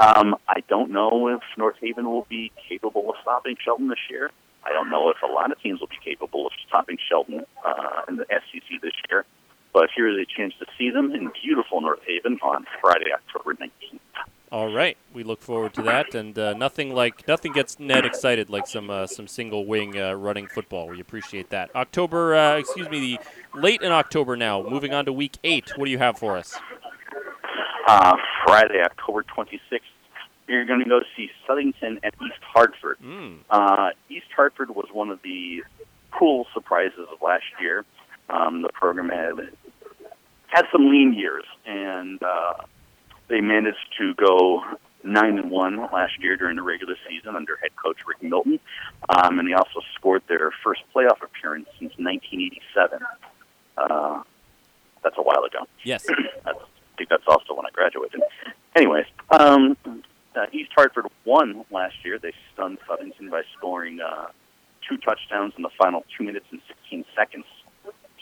[0.01, 4.31] Um, I don't know if North Haven will be capable of stopping Shelton this year.
[4.63, 8.01] I don't know if a lot of teams will be capable of stopping Shelton uh,
[8.07, 9.25] in the SEC this year.
[9.73, 13.53] But here is a chance to see them in beautiful North Haven on Friday, October
[13.53, 13.99] 19th.
[14.51, 18.49] All right, we look forward to that, and uh, nothing like nothing gets Ned excited
[18.49, 20.89] like some uh, some single wing uh, running football.
[20.89, 21.73] We appreciate that.
[21.73, 23.19] October, uh, excuse me, the
[23.57, 24.61] late in October now.
[24.61, 25.71] Moving on to week eight.
[25.77, 26.53] What do you have for us?
[27.87, 29.79] Uh, Friday, October 26th,
[30.49, 32.97] you're going to go see Southington at East Hartford.
[33.01, 33.39] Mm.
[33.49, 35.63] Uh, East Hartford was one of the
[36.11, 37.85] cool surprises of last year.
[38.29, 39.49] Um, the program had
[40.47, 42.53] had some lean years, and uh,
[43.31, 44.61] they managed to go
[45.03, 48.59] nine and one last year during the regular season under head coach Rick Milton,
[49.09, 52.99] um, and they also scored their first playoff appearance since 1987.
[53.77, 54.21] Uh,
[55.01, 55.65] that's a while ago.
[55.83, 56.05] Yes.
[56.45, 56.51] I
[56.97, 58.21] think that's also when I graduated.
[58.75, 59.77] Anyways, um,
[60.35, 62.19] uh, East Hartford won last year.
[62.19, 64.27] They stunned Southington by scoring uh,
[64.87, 67.45] two touchdowns in the final two minutes and 16 seconds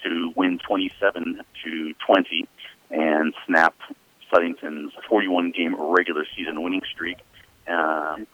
[0.03, 2.47] to win 27 to 20
[2.91, 3.75] and snap
[4.31, 7.17] Southington's 41 game regular season winning streak.
[7.67, 8.27] Um,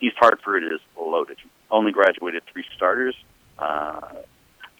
[0.00, 1.38] East Hartford is loaded.
[1.70, 3.14] Only graduated three starters.
[3.58, 4.00] Uh,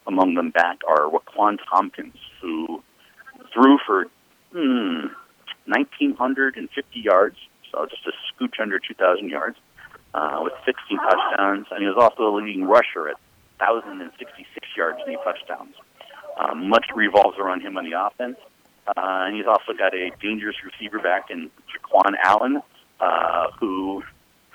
[0.07, 2.83] among them back are Waquan Tompkins, who
[3.53, 4.07] threw for
[4.53, 5.07] hmm,
[5.67, 7.37] 1,950 yards,
[7.73, 9.57] so just a scooch under 2,000 yards,
[10.13, 11.67] uh, with 16 touchdowns.
[11.71, 13.17] And he was also the leading rusher at
[13.59, 15.75] 1,066 yards and eight touchdowns.
[16.39, 18.37] Um, much revolves around him on the offense.
[18.87, 22.61] Uh, and he's also got a dangerous receiver back in Jaquan Allen,
[23.01, 24.03] uh, who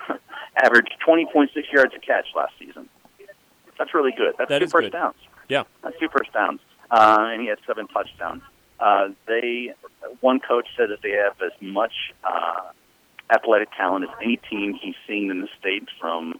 [0.62, 2.88] averaged 20.6 yards a catch last season.
[3.78, 4.34] That's really good.
[4.38, 4.92] That's That two is first good.
[4.92, 5.16] downs.
[5.48, 5.64] Yeah.
[5.82, 6.60] That's two first downs.
[6.90, 8.42] Uh, and he had seven touchdowns.
[8.78, 9.74] Uh, they,
[10.20, 11.92] one coach said that they have as much
[12.24, 12.70] uh,
[13.34, 16.34] athletic talent as any team he's seen in the state, from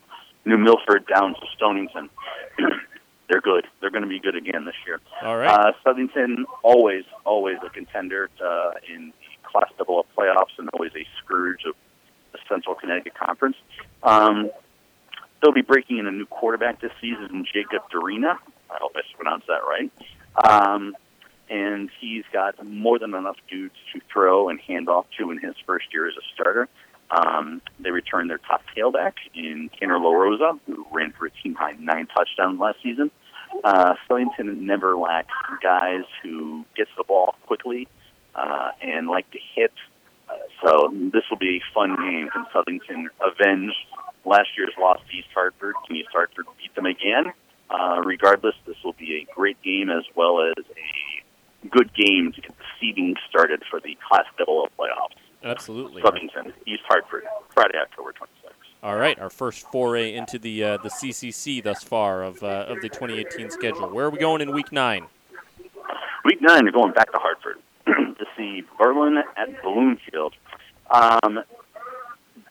[0.45, 2.09] New Milford down to Stonington.
[3.31, 3.65] They're good.
[3.79, 4.99] They're going to be good again this year.
[5.23, 5.49] All right.
[5.49, 10.91] Uh, Southington always, always a contender uh, in the Class Double A playoffs, and always
[10.97, 11.73] a scourge of
[12.33, 13.55] the Central Connecticut Conference.
[14.03, 14.51] Um,
[15.41, 18.35] they'll be breaking in a new quarterback this season, Jacob Dorina.
[18.69, 19.91] I hope I pronounced that right.
[20.43, 20.93] Um,
[21.49, 25.55] and he's got more than enough dudes to throw and hand off to in his
[25.65, 26.67] first year as a starter.
[27.11, 31.75] Um, they returned their top tailback in Tanner LaRosa, who ran for a team high
[31.77, 33.11] nine touchdowns last season.
[33.63, 37.87] Uh, Southington never lacks guys who gets the ball quickly
[38.33, 39.73] uh, and like to hit.
[40.29, 42.29] Uh, so this will be a fun game.
[42.31, 43.73] Can Southington avenge
[44.23, 45.75] last year's loss to East Hartford?
[45.85, 47.33] Can East Hartford beat them again?
[47.69, 52.41] Uh, regardless, this will be a great game as well as a good game to
[52.41, 55.17] get the seeding started for the Class Double playoffs.
[55.43, 56.01] Absolutely.
[56.01, 57.23] Southington, East Hartford,
[57.53, 58.51] Friday, October 26th.
[58.83, 62.81] All right, our first foray into the uh, the CCC thus far of uh, of
[62.81, 63.87] the 2018 schedule.
[63.89, 65.05] Where are we going in Week Nine?
[66.25, 70.33] Week Nine, we're going back to Hartford to see Berlin at Bloomfield.
[70.89, 71.43] Um,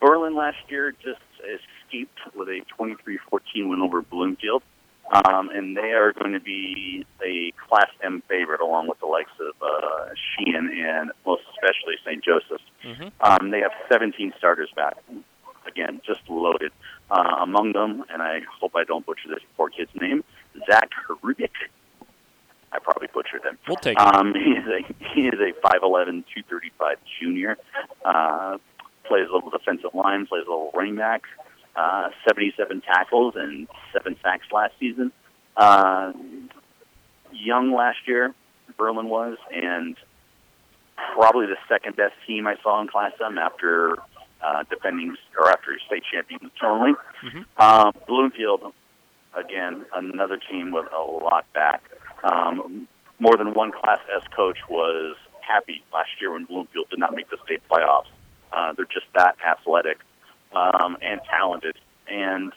[0.00, 4.62] Berlin last year just escaped with a 23-14 win over Bloomfield,
[5.10, 9.32] um, and they are going to be a Class M favorite along with the likes
[9.40, 12.22] of uh, Sheehan and most especially St.
[12.22, 12.64] Joseph's.
[12.84, 13.08] Mm-hmm.
[13.20, 14.96] Um, they have 17 starters back.
[15.66, 16.72] Again, just loaded.
[17.10, 20.22] Uh, among them, and I hope I don't butcher this poor kid's name,
[20.68, 20.90] Zach
[21.24, 21.50] Rubik.
[22.72, 23.58] I probably butchered him.
[23.66, 23.98] We'll take.
[23.98, 27.58] Um, he is a he is a 5'11", 235 junior.
[28.04, 28.58] Uh,
[29.04, 31.22] plays a little defensive line, plays a little running back.
[31.76, 35.12] Uh, 77 tackles and seven sacks last season.
[35.56, 36.12] Uh,
[37.32, 38.34] young last year,
[38.76, 39.96] Berlin was, and
[41.14, 43.96] probably the second best team I saw in Class M after
[44.42, 46.94] uh, defending or after state champions currently.
[47.22, 47.44] Mhm.
[47.58, 48.72] Um, Bloomfield,
[49.34, 51.82] again, another team with a lot back.
[52.24, 57.14] Um, more than one Class S coach was happy last year when Bloomfield did not
[57.14, 58.08] make the state playoffs.
[58.52, 59.98] Uh, they're just that athletic
[60.54, 61.76] um, and talented,
[62.08, 62.52] and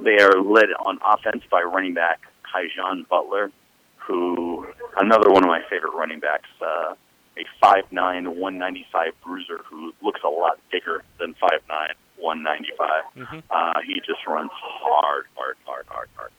[0.00, 2.20] they are led on offense by running back
[2.54, 3.50] Kaijan Butler,
[3.96, 6.48] who another one of my favorite running backs.
[6.60, 6.94] Uh,
[7.38, 13.04] a 5'9", 195 bruiser who looks a lot bigger than 5'9", 195.
[13.16, 13.42] Mhm.
[13.50, 16.30] Uh, he just runs hard, hard, hard, hard, hard.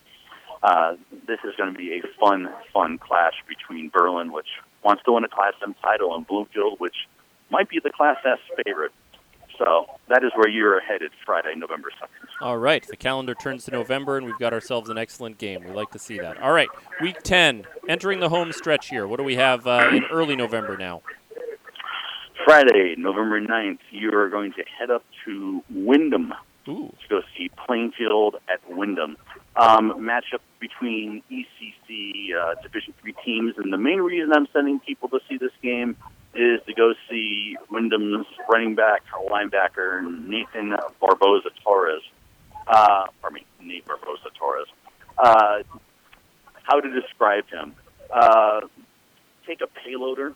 [0.62, 4.48] Uh, this is going to be a fun, fun clash between Berlin, which
[4.84, 7.08] wants to win a Class M title, and Bloomfield, which
[7.50, 8.92] might be the Class S favorite.
[9.58, 12.28] So that is where you're headed Friday, November 2nd.
[12.42, 15.63] All right, the calendar turns to November, and we've got ourselves an excellent game.
[15.63, 16.42] We like to see that.
[16.42, 16.70] All right,
[17.02, 19.08] Week 10, entering the home stretch here.
[19.08, 21.02] What do we have uh, in early November now?
[22.46, 26.34] Friday, November 9th, you are going to head up to Windham
[26.68, 29.18] Ooh, to go see Plainfield at Windham.
[29.56, 35.10] Um, matchup between ECC uh, Division three teams, and the main reason I'm sending people
[35.10, 35.96] to see this game
[36.36, 42.02] is to go see Windham's running back, linebacker Nathan Barboza Torres.
[42.67, 44.67] Uh, pardon me, Nate Barboza Torres.
[45.17, 45.63] Uh,
[46.63, 47.76] how to describe him?
[48.10, 48.62] Uh,
[49.46, 50.34] take a payloader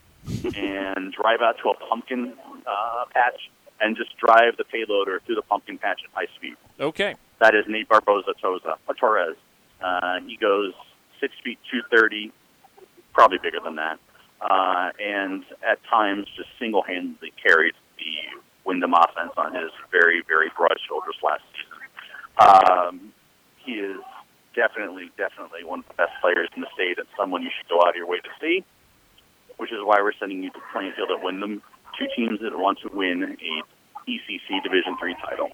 [0.56, 2.34] and drive out to a pumpkin
[2.68, 6.56] uh, patch and just drive the payloader through the pumpkin patch at high speed.
[6.80, 7.16] okay.
[7.40, 9.36] That is Nate Barboza Toza, Torres.
[9.80, 10.74] Uh, he goes
[11.22, 12.32] six feet two thirty,
[13.14, 14.00] probably bigger than that,
[14.42, 20.50] uh, and at times just single handedly carried the Windham offense on his very very
[20.56, 21.82] broad shoulders last season.
[22.38, 23.14] Um,
[23.58, 23.98] he is
[24.56, 27.80] definitely definitely one of the best players in the state and someone you should go
[27.82, 28.64] out of your way to see.
[29.58, 31.64] Which is why we're sending you to Plainfield at Windham,
[31.98, 35.50] two teams that want to win a ECC Division three title.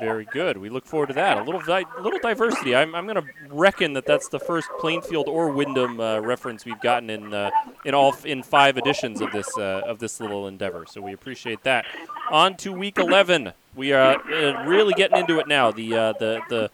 [0.00, 0.56] Very good.
[0.56, 1.36] We look forward to that.
[1.36, 2.74] A little di- little diversity.
[2.74, 6.80] I'm, I'm going to reckon that that's the first Plainfield or Windham uh, reference we've
[6.80, 7.50] gotten in uh,
[7.84, 10.86] in all f- in five editions of this uh, of this little endeavor.
[10.88, 11.84] So we appreciate that.
[12.30, 13.52] On to week 11.
[13.76, 15.70] We are uh, really getting into it now.
[15.70, 16.70] The uh, the the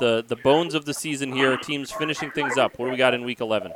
[0.00, 1.56] the the bones of the season here.
[1.58, 2.78] Teams finishing things up.
[2.78, 3.72] What do we got in week 11?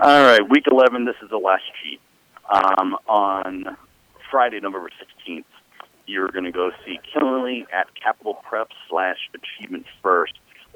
[0.00, 2.00] All right, week 11, this is the last cheat.
[2.48, 3.76] Um, on
[4.30, 4.90] Friday, November
[5.26, 5.44] 16th,
[6.08, 10.34] you're going to go see Killingly at Capital Prep slash Achievement First.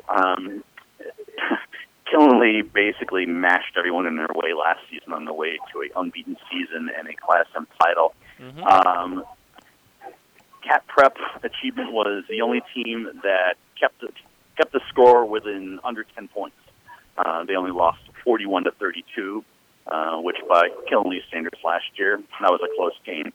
[0.09, 0.63] Um,
[2.11, 6.37] Killingly basically mashed everyone in their way last season on the way to a unbeaten
[6.51, 8.15] season and a Class M title.
[8.39, 8.71] Mhm.
[8.71, 9.25] Um,
[10.63, 14.09] Cat Prep Achievement was the only team that kept the,
[14.57, 16.57] kept the score within under 10 points.
[17.17, 19.45] Uh, they only lost 41 to 32,
[19.87, 23.33] uh, which by Killingly standards last year, that was a close game.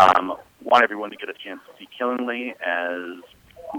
[0.00, 3.22] Um, want everyone to get a chance to see Killingly as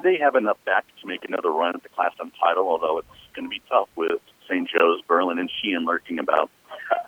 [0.03, 3.07] they have enough back to make another run at the Class M title, although it's
[3.35, 4.67] going to be tough with St.
[4.69, 6.49] Joe's, Berlin, and Sheehan lurking about.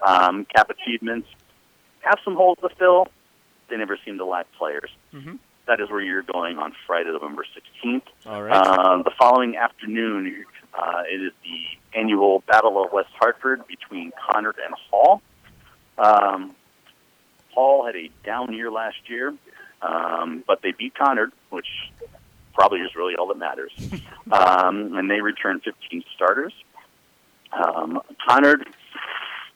[0.06, 1.28] Um, Cap Achievements
[2.02, 3.08] have some holes to fill.
[3.70, 4.90] They never seem to lack players.
[5.14, 5.40] Mhm.
[5.68, 8.04] That is where you're going on Friday, November 16th.
[8.26, 8.52] All right.
[8.56, 14.56] Um, the following afternoon, uh, it is the annual Battle of West Hartford between Conard
[14.64, 15.22] and Hall.
[15.98, 16.56] Um,
[17.54, 19.34] Hall had a down year last year,
[19.82, 21.68] um, but they beat Conard, which
[22.54, 23.72] probably is really all that matters.
[24.32, 26.54] um, and they returned 15 starters.
[27.52, 28.64] Um, Conard,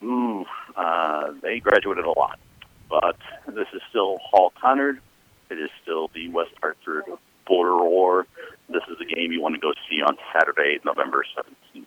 [0.02, 0.46] ooh,
[0.76, 2.40] uh, they graduated a lot,
[2.90, 5.00] but this is still Hall Conard.
[5.50, 7.04] It is still the West Hartford
[7.46, 8.28] border war,
[8.70, 11.86] this is the game you want to go see on Saturday, November 17th.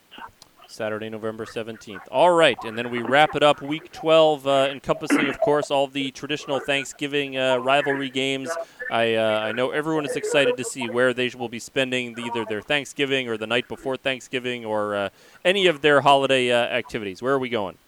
[0.68, 2.00] Saturday, November 17th.
[2.10, 5.86] All right, and then we wrap it up week 12, uh, encompassing, of course, all
[5.86, 8.50] the traditional Thanksgiving uh, rivalry games.
[8.90, 12.44] I, uh, I know everyone is excited to see where they will be spending either
[12.44, 15.08] their Thanksgiving or the night before Thanksgiving or uh,
[15.44, 17.22] any of their holiday uh, activities.
[17.22, 17.78] Where are we going?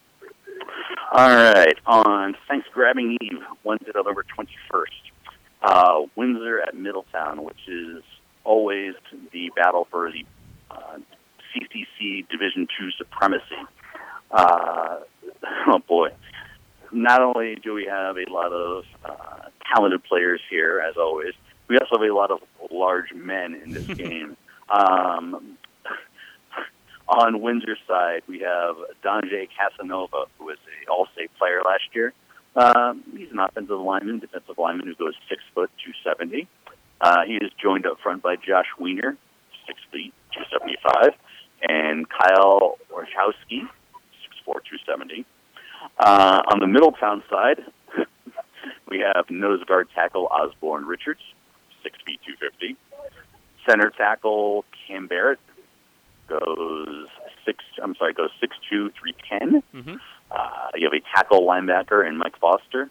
[1.13, 4.85] All right, on Thanksgiving Eve, Wednesday, November 21st,
[5.63, 8.03] uh, Windsor at Middletown, which is
[8.45, 8.95] always
[9.33, 10.25] the battle for the
[11.55, 13.43] CCC Division Two supremacy.
[14.31, 14.99] Uh,
[15.67, 16.11] oh boy!
[16.93, 21.35] Not only do we have a lot of uh, talented players here, as always,
[21.69, 22.41] we also have a lot of
[22.71, 24.37] large men in this game.
[24.71, 25.57] Um,
[27.09, 32.13] on Windsor's side, we have Donjay Casanova, who was a All-State player last year.
[32.59, 36.49] Um, he's an offensive lineman, defensive lineman who goes six foot two seventy.
[37.01, 39.17] Uh, he is joined up front by Josh Weiner,
[39.67, 41.15] six feet two seventy five,
[41.63, 43.63] and Kyle Orchowski,
[44.47, 45.25] 6'4", 270.
[45.99, 47.65] Uh, on the Middletown side,
[48.89, 51.21] we have nose guard tackle Osborne Richards,
[51.85, 52.77] 6 feet 250.
[53.69, 55.39] Center tackle Cam Barrett
[56.29, 57.07] goes
[57.45, 57.65] six.
[57.83, 59.63] I'm sorry, goes six two three ten.
[59.75, 59.95] Mm-hmm.
[60.31, 62.91] Uh, you have a tackle linebacker in Mike Foster,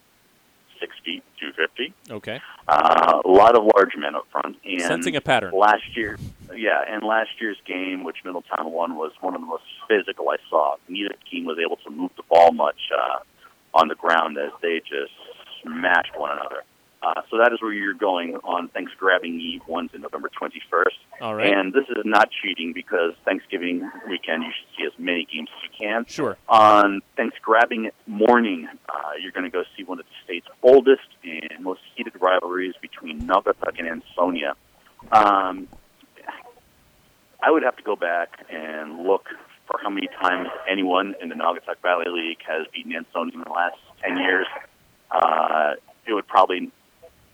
[0.79, 1.93] six feet two fifty.
[2.09, 2.41] Okay.
[2.67, 4.57] Uh, a lot of large men up front.
[4.65, 5.53] And Sensing a pattern.
[5.53, 6.17] Last year,
[6.55, 10.37] yeah, and last year's game, which Middletown won, was one of the most physical I
[10.49, 10.75] saw.
[10.87, 13.19] Neither team was able to move the ball much uh,
[13.73, 15.13] on the ground as they just
[15.61, 16.63] smashed one another.
[17.03, 21.21] Uh, so that is where you're going on Thanksgiving Eve, Wednesday, November 21st.
[21.21, 21.53] All right.
[21.53, 25.69] And this is not cheating because Thanksgiving weekend you should see as many games as
[25.69, 26.05] you can.
[26.05, 26.37] Sure.
[26.49, 31.63] On Thanksgiving morning, uh, you're going to go see one of the state's oldest and
[31.63, 34.55] most heated rivalries between Naugatuck and Ansonia.
[35.11, 35.67] Um,
[37.41, 39.27] I would have to go back and look
[39.67, 43.51] for how many times anyone in the Naugatuck Valley League has beaten Ansonia in the
[43.51, 44.47] last 10 years.
[45.11, 45.73] Uh,
[46.07, 46.71] it would probably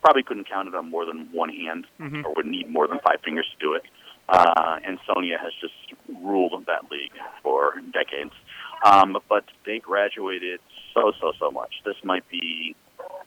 [0.04, 2.26] probably couldn't count it on more than one hand mm-hmm.
[2.26, 3.84] or would need more than five fingers to do it.
[4.30, 5.74] Uh, Ansonia has just
[6.22, 8.34] ruled that league for decades.
[8.86, 10.60] Um, but they graduated
[10.94, 11.74] so, so, so much.
[11.86, 12.76] This might be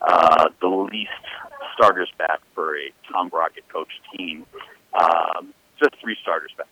[0.01, 1.11] uh, the least
[1.75, 4.45] starters back for a Tom Brockett coached team.
[4.93, 6.69] Um, just three starters back.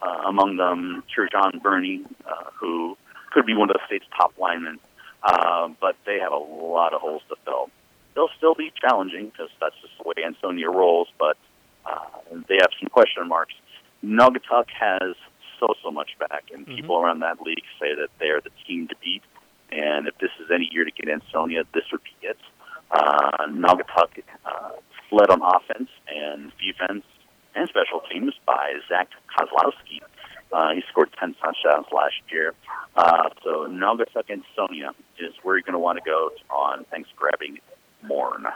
[0.00, 2.96] Uh, among them, John Burney, uh, who
[3.32, 4.78] could be one of the state's top linemen,
[5.22, 7.70] uh, but they have a lot of holes to fill.
[8.14, 11.36] They'll still be challenging because that's just the way Ansonia rolls, but
[11.86, 11.98] uh,
[12.48, 13.54] they have some question marks.
[14.04, 15.14] Naugatuck has
[15.58, 16.76] so so much back, and mm-hmm.
[16.76, 19.22] people around that league say that they're the team to beat.
[19.70, 22.38] And if this is any year to get Ansonia, this would be it.
[22.90, 24.70] Uh, Naugatuck uh,
[25.12, 27.04] led on offense and defense
[27.54, 30.00] and special teams by Zach Kozlowski.
[30.50, 32.54] Uh, he scored 10 touchdowns last year.
[32.96, 37.10] Uh, so Naugatuck and Sonia is where you're going to want to go on thanks
[37.20, 37.58] Thanksgiving
[38.02, 38.46] morn.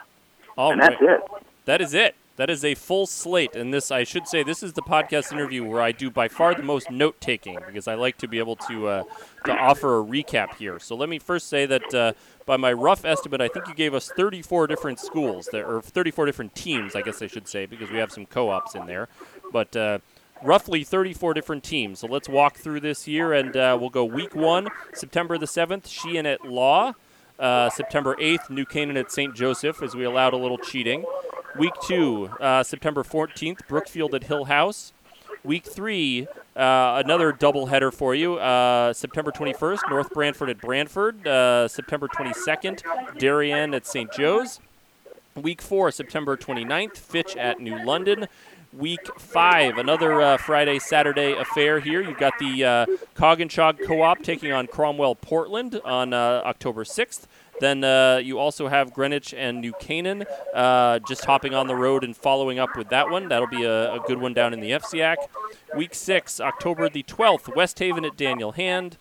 [0.56, 0.90] All and right.
[0.90, 1.44] that's it.
[1.64, 2.14] That is it.
[2.36, 5.64] That is a full slate, and this I should say this is the podcast interview
[5.64, 8.56] where I do by far the most note taking because I like to be able
[8.56, 9.02] to uh,
[9.44, 10.78] to offer a recap here.
[10.78, 12.12] So let me first say that uh,
[12.46, 16.24] by my rough estimate, I think you gave us 34 different schools there, or 34
[16.24, 19.08] different teams, I guess I should say, because we have some co-ops in there,
[19.52, 19.76] but.
[19.76, 19.98] Uh,
[20.44, 22.00] roughly 34 different teams.
[22.00, 25.86] So let's walk through this year, and uh, we'll go week one, September the 7th,
[25.86, 26.94] Sheehan at Law.
[27.38, 29.34] Uh, September 8th, New Canaan at St.
[29.34, 31.04] Joseph, as we allowed a little cheating.
[31.58, 34.92] Week two, uh, September 14th, Brookfield at Hillhouse.
[35.44, 38.36] Week three, uh, another doubleheader for you.
[38.36, 41.26] Uh, September 21st, North Branford at Branford.
[41.26, 44.10] Uh, September 22nd, Darien at St.
[44.12, 44.60] Joe's.
[45.34, 48.28] Week four, September 29th, Fitch at New London.
[48.72, 52.00] Week five, another uh, Friday, Saturday affair here.
[52.00, 57.26] You've got the uh, Coginchaug Co op taking on Cromwell Portland on uh, October 6th.
[57.60, 62.02] Then uh, you also have Greenwich and New Canaan uh, just hopping on the road
[62.02, 63.28] and following up with that one.
[63.28, 65.16] That'll be a, a good one down in the FCIAC.
[65.76, 68.96] Week six, October the 12th, West Haven at Daniel Hand,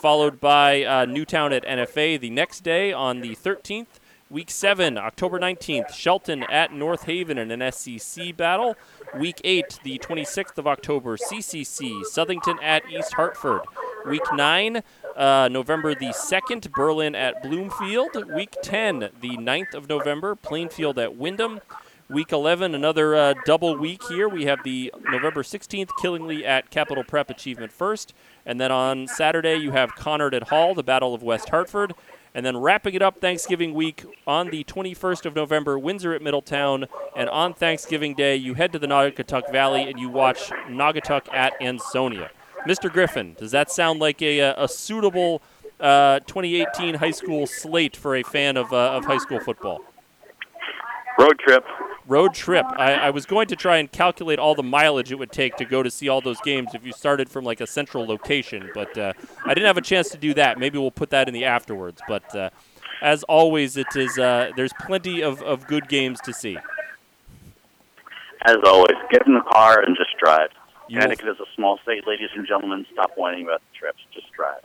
[0.00, 3.86] followed by uh, Newtown at NFA the next day on the 13th.
[4.28, 8.74] Week 7, October 19th, Shelton at North Haven in an SCC battle.
[9.16, 13.60] Week 8, the 26th of October, CCC, Southington at East Hartford.
[14.04, 14.82] Week 9,
[15.14, 18.32] uh, November the 2nd, Berlin at Bloomfield.
[18.34, 21.60] Week 10, the 9th of November, Plainfield at Windham.
[22.08, 24.28] Week 11, another uh, double week here.
[24.28, 28.12] We have the November 16th, Killingly at Capital Prep Achievement First.
[28.44, 31.94] And then on Saturday, you have Conard at Hall, the Battle of West Hartford.
[32.36, 36.84] And then wrapping it up Thanksgiving week on the 21st of November, Windsor at Middletown.
[37.16, 41.54] And on Thanksgiving Day, you head to the Naugatuck Valley and you watch Naugatuck at
[41.62, 42.30] Ansonia.
[42.68, 42.92] Mr.
[42.92, 45.40] Griffin, does that sound like a, a suitable
[45.80, 49.80] uh, 2018 high school slate for a fan of, uh, of high school football?
[51.18, 51.64] Road trip.
[52.06, 52.66] Road trip.
[52.76, 55.64] I, I, was going to try and calculate all the mileage it would take to
[55.64, 58.96] go to see all those games if you started from like a central location, but
[58.96, 59.12] uh,
[59.44, 60.58] I didn't have a chance to do that.
[60.58, 62.00] Maybe we'll put that in the afterwards.
[62.06, 62.50] But uh,
[63.02, 66.58] as always, it is uh, there's plenty of, of good games to see.
[68.42, 70.50] As always, get in the car and just drive.
[70.88, 72.86] You Connecticut is a small state, ladies and gentlemen.
[72.92, 73.98] Stop whining about the trips.
[74.14, 74.60] Just drive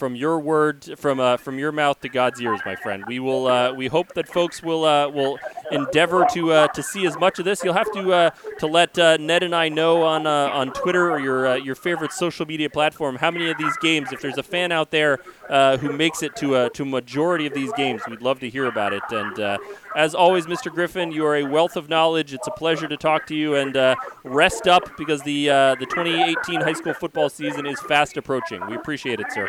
[0.00, 3.04] from your word from uh, from your mouth to God's ears, my friend.
[3.06, 5.38] We will uh, we hope that folks will uh, will
[5.70, 7.62] endeavor to uh, to see as much of this.
[7.62, 8.30] You'll have to uh,
[8.60, 12.46] to let uh, Ned and I know on on Twitter or your your favorite social
[12.46, 14.10] media platform how many of these games.
[14.10, 15.18] If there's a fan out there
[15.50, 18.94] who makes it to a to majority of these games, we'd love to hear about
[18.94, 19.02] it.
[19.10, 19.60] And
[19.94, 20.72] as always, Mr.
[20.72, 22.32] Griffin, you are a wealth of knowledge.
[22.32, 23.54] It's a pleasure to talk to you.
[23.54, 23.76] And
[24.24, 28.66] rest up because the the 2018 high school football season is fast approaching.
[28.66, 29.46] We appreciate it, sir.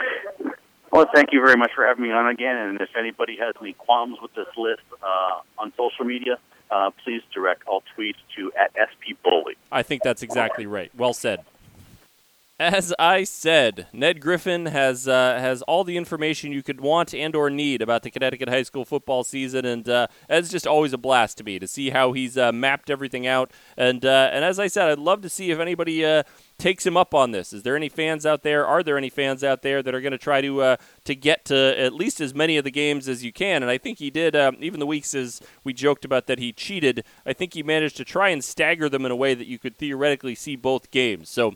[0.92, 2.58] Well, thank you very much for having me on again.
[2.58, 6.38] And if anybody has any qualms with this list uh, on social media,
[6.70, 9.56] uh, please direct all tweets to at SP Bully.
[9.72, 10.92] I think that's exactly right.
[10.96, 11.46] Well said.
[12.62, 17.36] As I said, Ned Griffin has uh, has all the information you could want and
[17.36, 20.98] or need about the Connecticut high school football season, and uh, it's just always a
[21.00, 23.52] blast to me to see how he's uh, mapped everything out.
[23.78, 26.22] And uh, and as I said, I'd love to see if anybody uh,
[26.60, 27.52] takes him up on this.
[27.52, 28.64] Is there any fans out there?
[28.68, 31.46] Are there any fans out there that are going to try to uh, to get
[31.46, 33.64] to at least as many of the games as you can?
[33.64, 34.36] And I think he did.
[34.36, 37.98] Um, even the weeks as we joked about that he cheated, I think he managed
[37.98, 41.28] to try and stagger them in a way that you could theoretically see both games.
[41.28, 41.56] So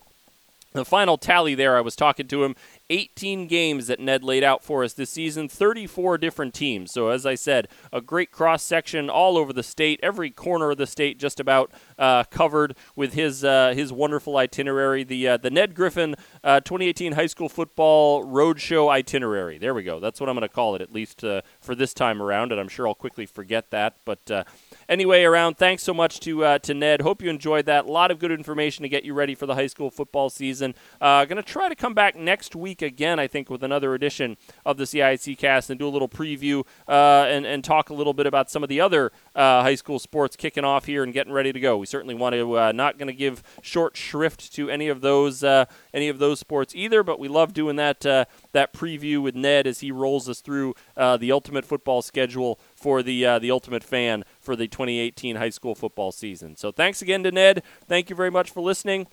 [0.76, 2.56] the final tally there, I was talking to him,
[2.90, 6.92] 18 games that Ned laid out for us this season, 34 different teams.
[6.92, 10.78] So, as I said, a great cross section all over the state, every corner of
[10.78, 15.04] the state just about uh, covered with his uh, his wonderful itinerary.
[15.04, 19.58] The uh, the Ned Griffin uh, 2018 high school football roadshow itinerary.
[19.58, 20.00] There we go.
[20.00, 22.52] That's what I'm going to call it, at least uh, for this time around.
[22.52, 23.96] And I'm sure I'll quickly forget that.
[24.06, 24.44] But uh,
[24.90, 27.02] anyway, around, thanks so much to uh, to Ned.
[27.02, 27.86] Hope you enjoyed that.
[27.86, 30.76] A lot of good information to get you ready for the high school football season.
[31.02, 34.38] Uh, going to try to come back next week again, I think, with another edition
[34.66, 38.14] of the CIAC cast and do a little preview uh, and, and talk a little
[38.14, 41.34] bit about some of the other uh, high school sports kicking off here and getting
[41.34, 41.78] ready to go.
[41.78, 45.44] We certainly want to uh, not going to give short shrift to any of those
[45.44, 49.36] uh, any of those sports either, but we love doing that uh, that preview with
[49.36, 53.52] Ned as he rolls us through uh, the ultimate football schedule for the uh, the
[53.52, 56.56] ultimate fan for the 2018 high school football season.
[56.56, 57.64] So thanks again to Ned.
[57.88, 59.08] Thank you very much for listening.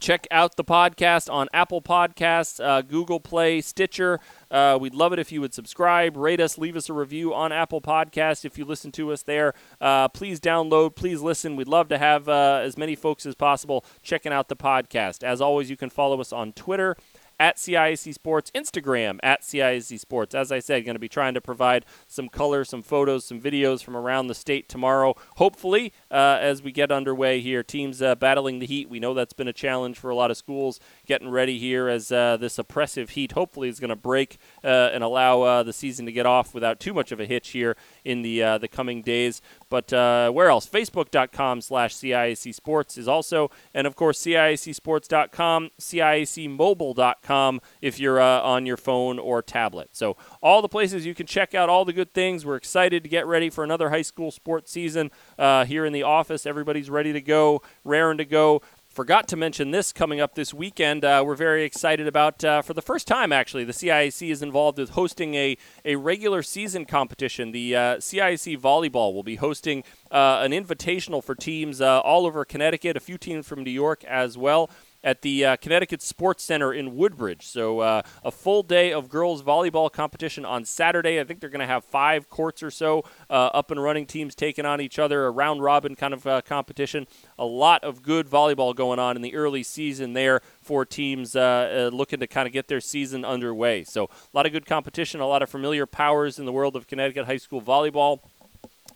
[0.00, 4.18] Check out the podcast on Apple Podcasts, uh, Google Play, Stitcher.
[4.50, 7.52] Uh, we'd love it if you would subscribe, rate us, leave us a review on
[7.52, 9.54] Apple Podcasts if you listen to us there.
[9.80, 11.54] Uh, please download, please listen.
[11.54, 15.22] We'd love to have uh, as many folks as possible checking out the podcast.
[15.22, 16.96] As always, you can follow us on Twitter
[17.38, 20.34] at CIAC Sports, Instagram at CIAC Sports.
[20.34, 23.82] As I said, going to be trying to provide some color, some photos, some videos
[23.82, 25.14] from around the state tomorrow.
[25.36, 28.88] Hopefully, uh, as we get underway here, teams uh, battling the heat.
[28.88, 32.10] We know that's been a challenge for a lot of schools getting ready here as
[32.12, 36.06] uh, this oppressive heat hopefully is going to break uh, and allow uh, the season
[36.06, 39.02] to get off without too much of a hitch here in the uh, the coming
[39.02, 39.40] days.
[39.68, 40.68] But where else?
[40.68, 48.76] Facebook.com slash CIAC Sports is also, and of course, CIACSports.com, CIACmobile.com if you're on your
[48.76, 49.90] phone or tablet.
[49.92, 52.46] So all the places you can check out all the good things.
[52.46, 56.02] We're excited to get ready for another high school sports season uh, here in the
[56.02, 56.46] office.
[56.46, 58.62] Everybody's ready to go, raring to go.
[58.94, 61.04] Forgot to mention this coming up this weekend.
[61.04, 64.78] Uh, we're very excited about, uh, for the first time actually, the CIAC is involved
[64.78, 67.50] with hosting a, a regular season competition.
[67.50, 69.82] The uh, CIAC Volleyball will be hosting
[70.12, 74.04] uh, an invitational for teams uh, all over Connecticut, a few teams from New York
[74.04, 74.70] as well
[75.04, 77.46] at the uh, Connecticut Sports Center in Woodbridge.
[77.46, 81.20] So uh, a full day of girls volleyball competition on Saturday.
[81.20, 84.34] I think they're going to have five courts or so uh, up and running teams
[84.34, 87.06] taking on each other, a round robin kind of uh, competition.
[87.38, 91.90] A lot of good volleyball going on in the early season there for teams uh,
[91.92, 93.84] looking to kind of get their season underway.
[93.84, 96.86] So a lot of good competition, a lot of familiar powers in the world of
[96.86, 98.20] Connecticut high school volleyball.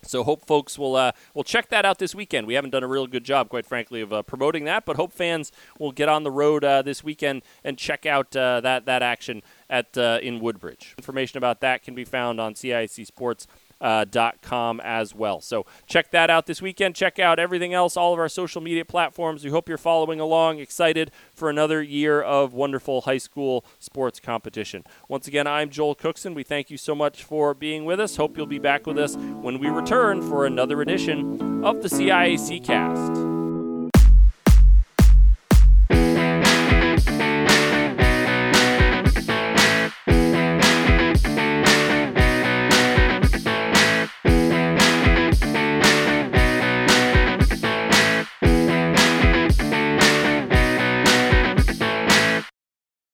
[0.03, 2.46] So hope folks will uh, will check that out this weekend.
[2.46, 5.12] We haven't done a real good job, quite frankly, of uh, promoting that, but hope
[5.12, 9.03] fans will get on the road uh, this weekend and check out uh, that that
[9.03, 10.94] action at uh, in Woodbridge.
[10.99, 13.46] Information about that can be found on CIAC Sports
[13.80, 14.04] uh,
[14.42, 15.40] .com as well.
[15.40, 16.94] So check that out this weekend.
[16.94, 19.44] Check out everything else, all of our social media platforms.
[19.44, 24.84] We hope you're following along, excited for another year of wonderful high school sports competition.
[25.08, 26.34] Once again, I'm Joel Cookson.
[26.34, 28.16] We thank you so much for being with us.
[28.16, 32.64] Hope you'll be back with us when we return for another edition of the CIAC
[32.64, 33.38] Cast.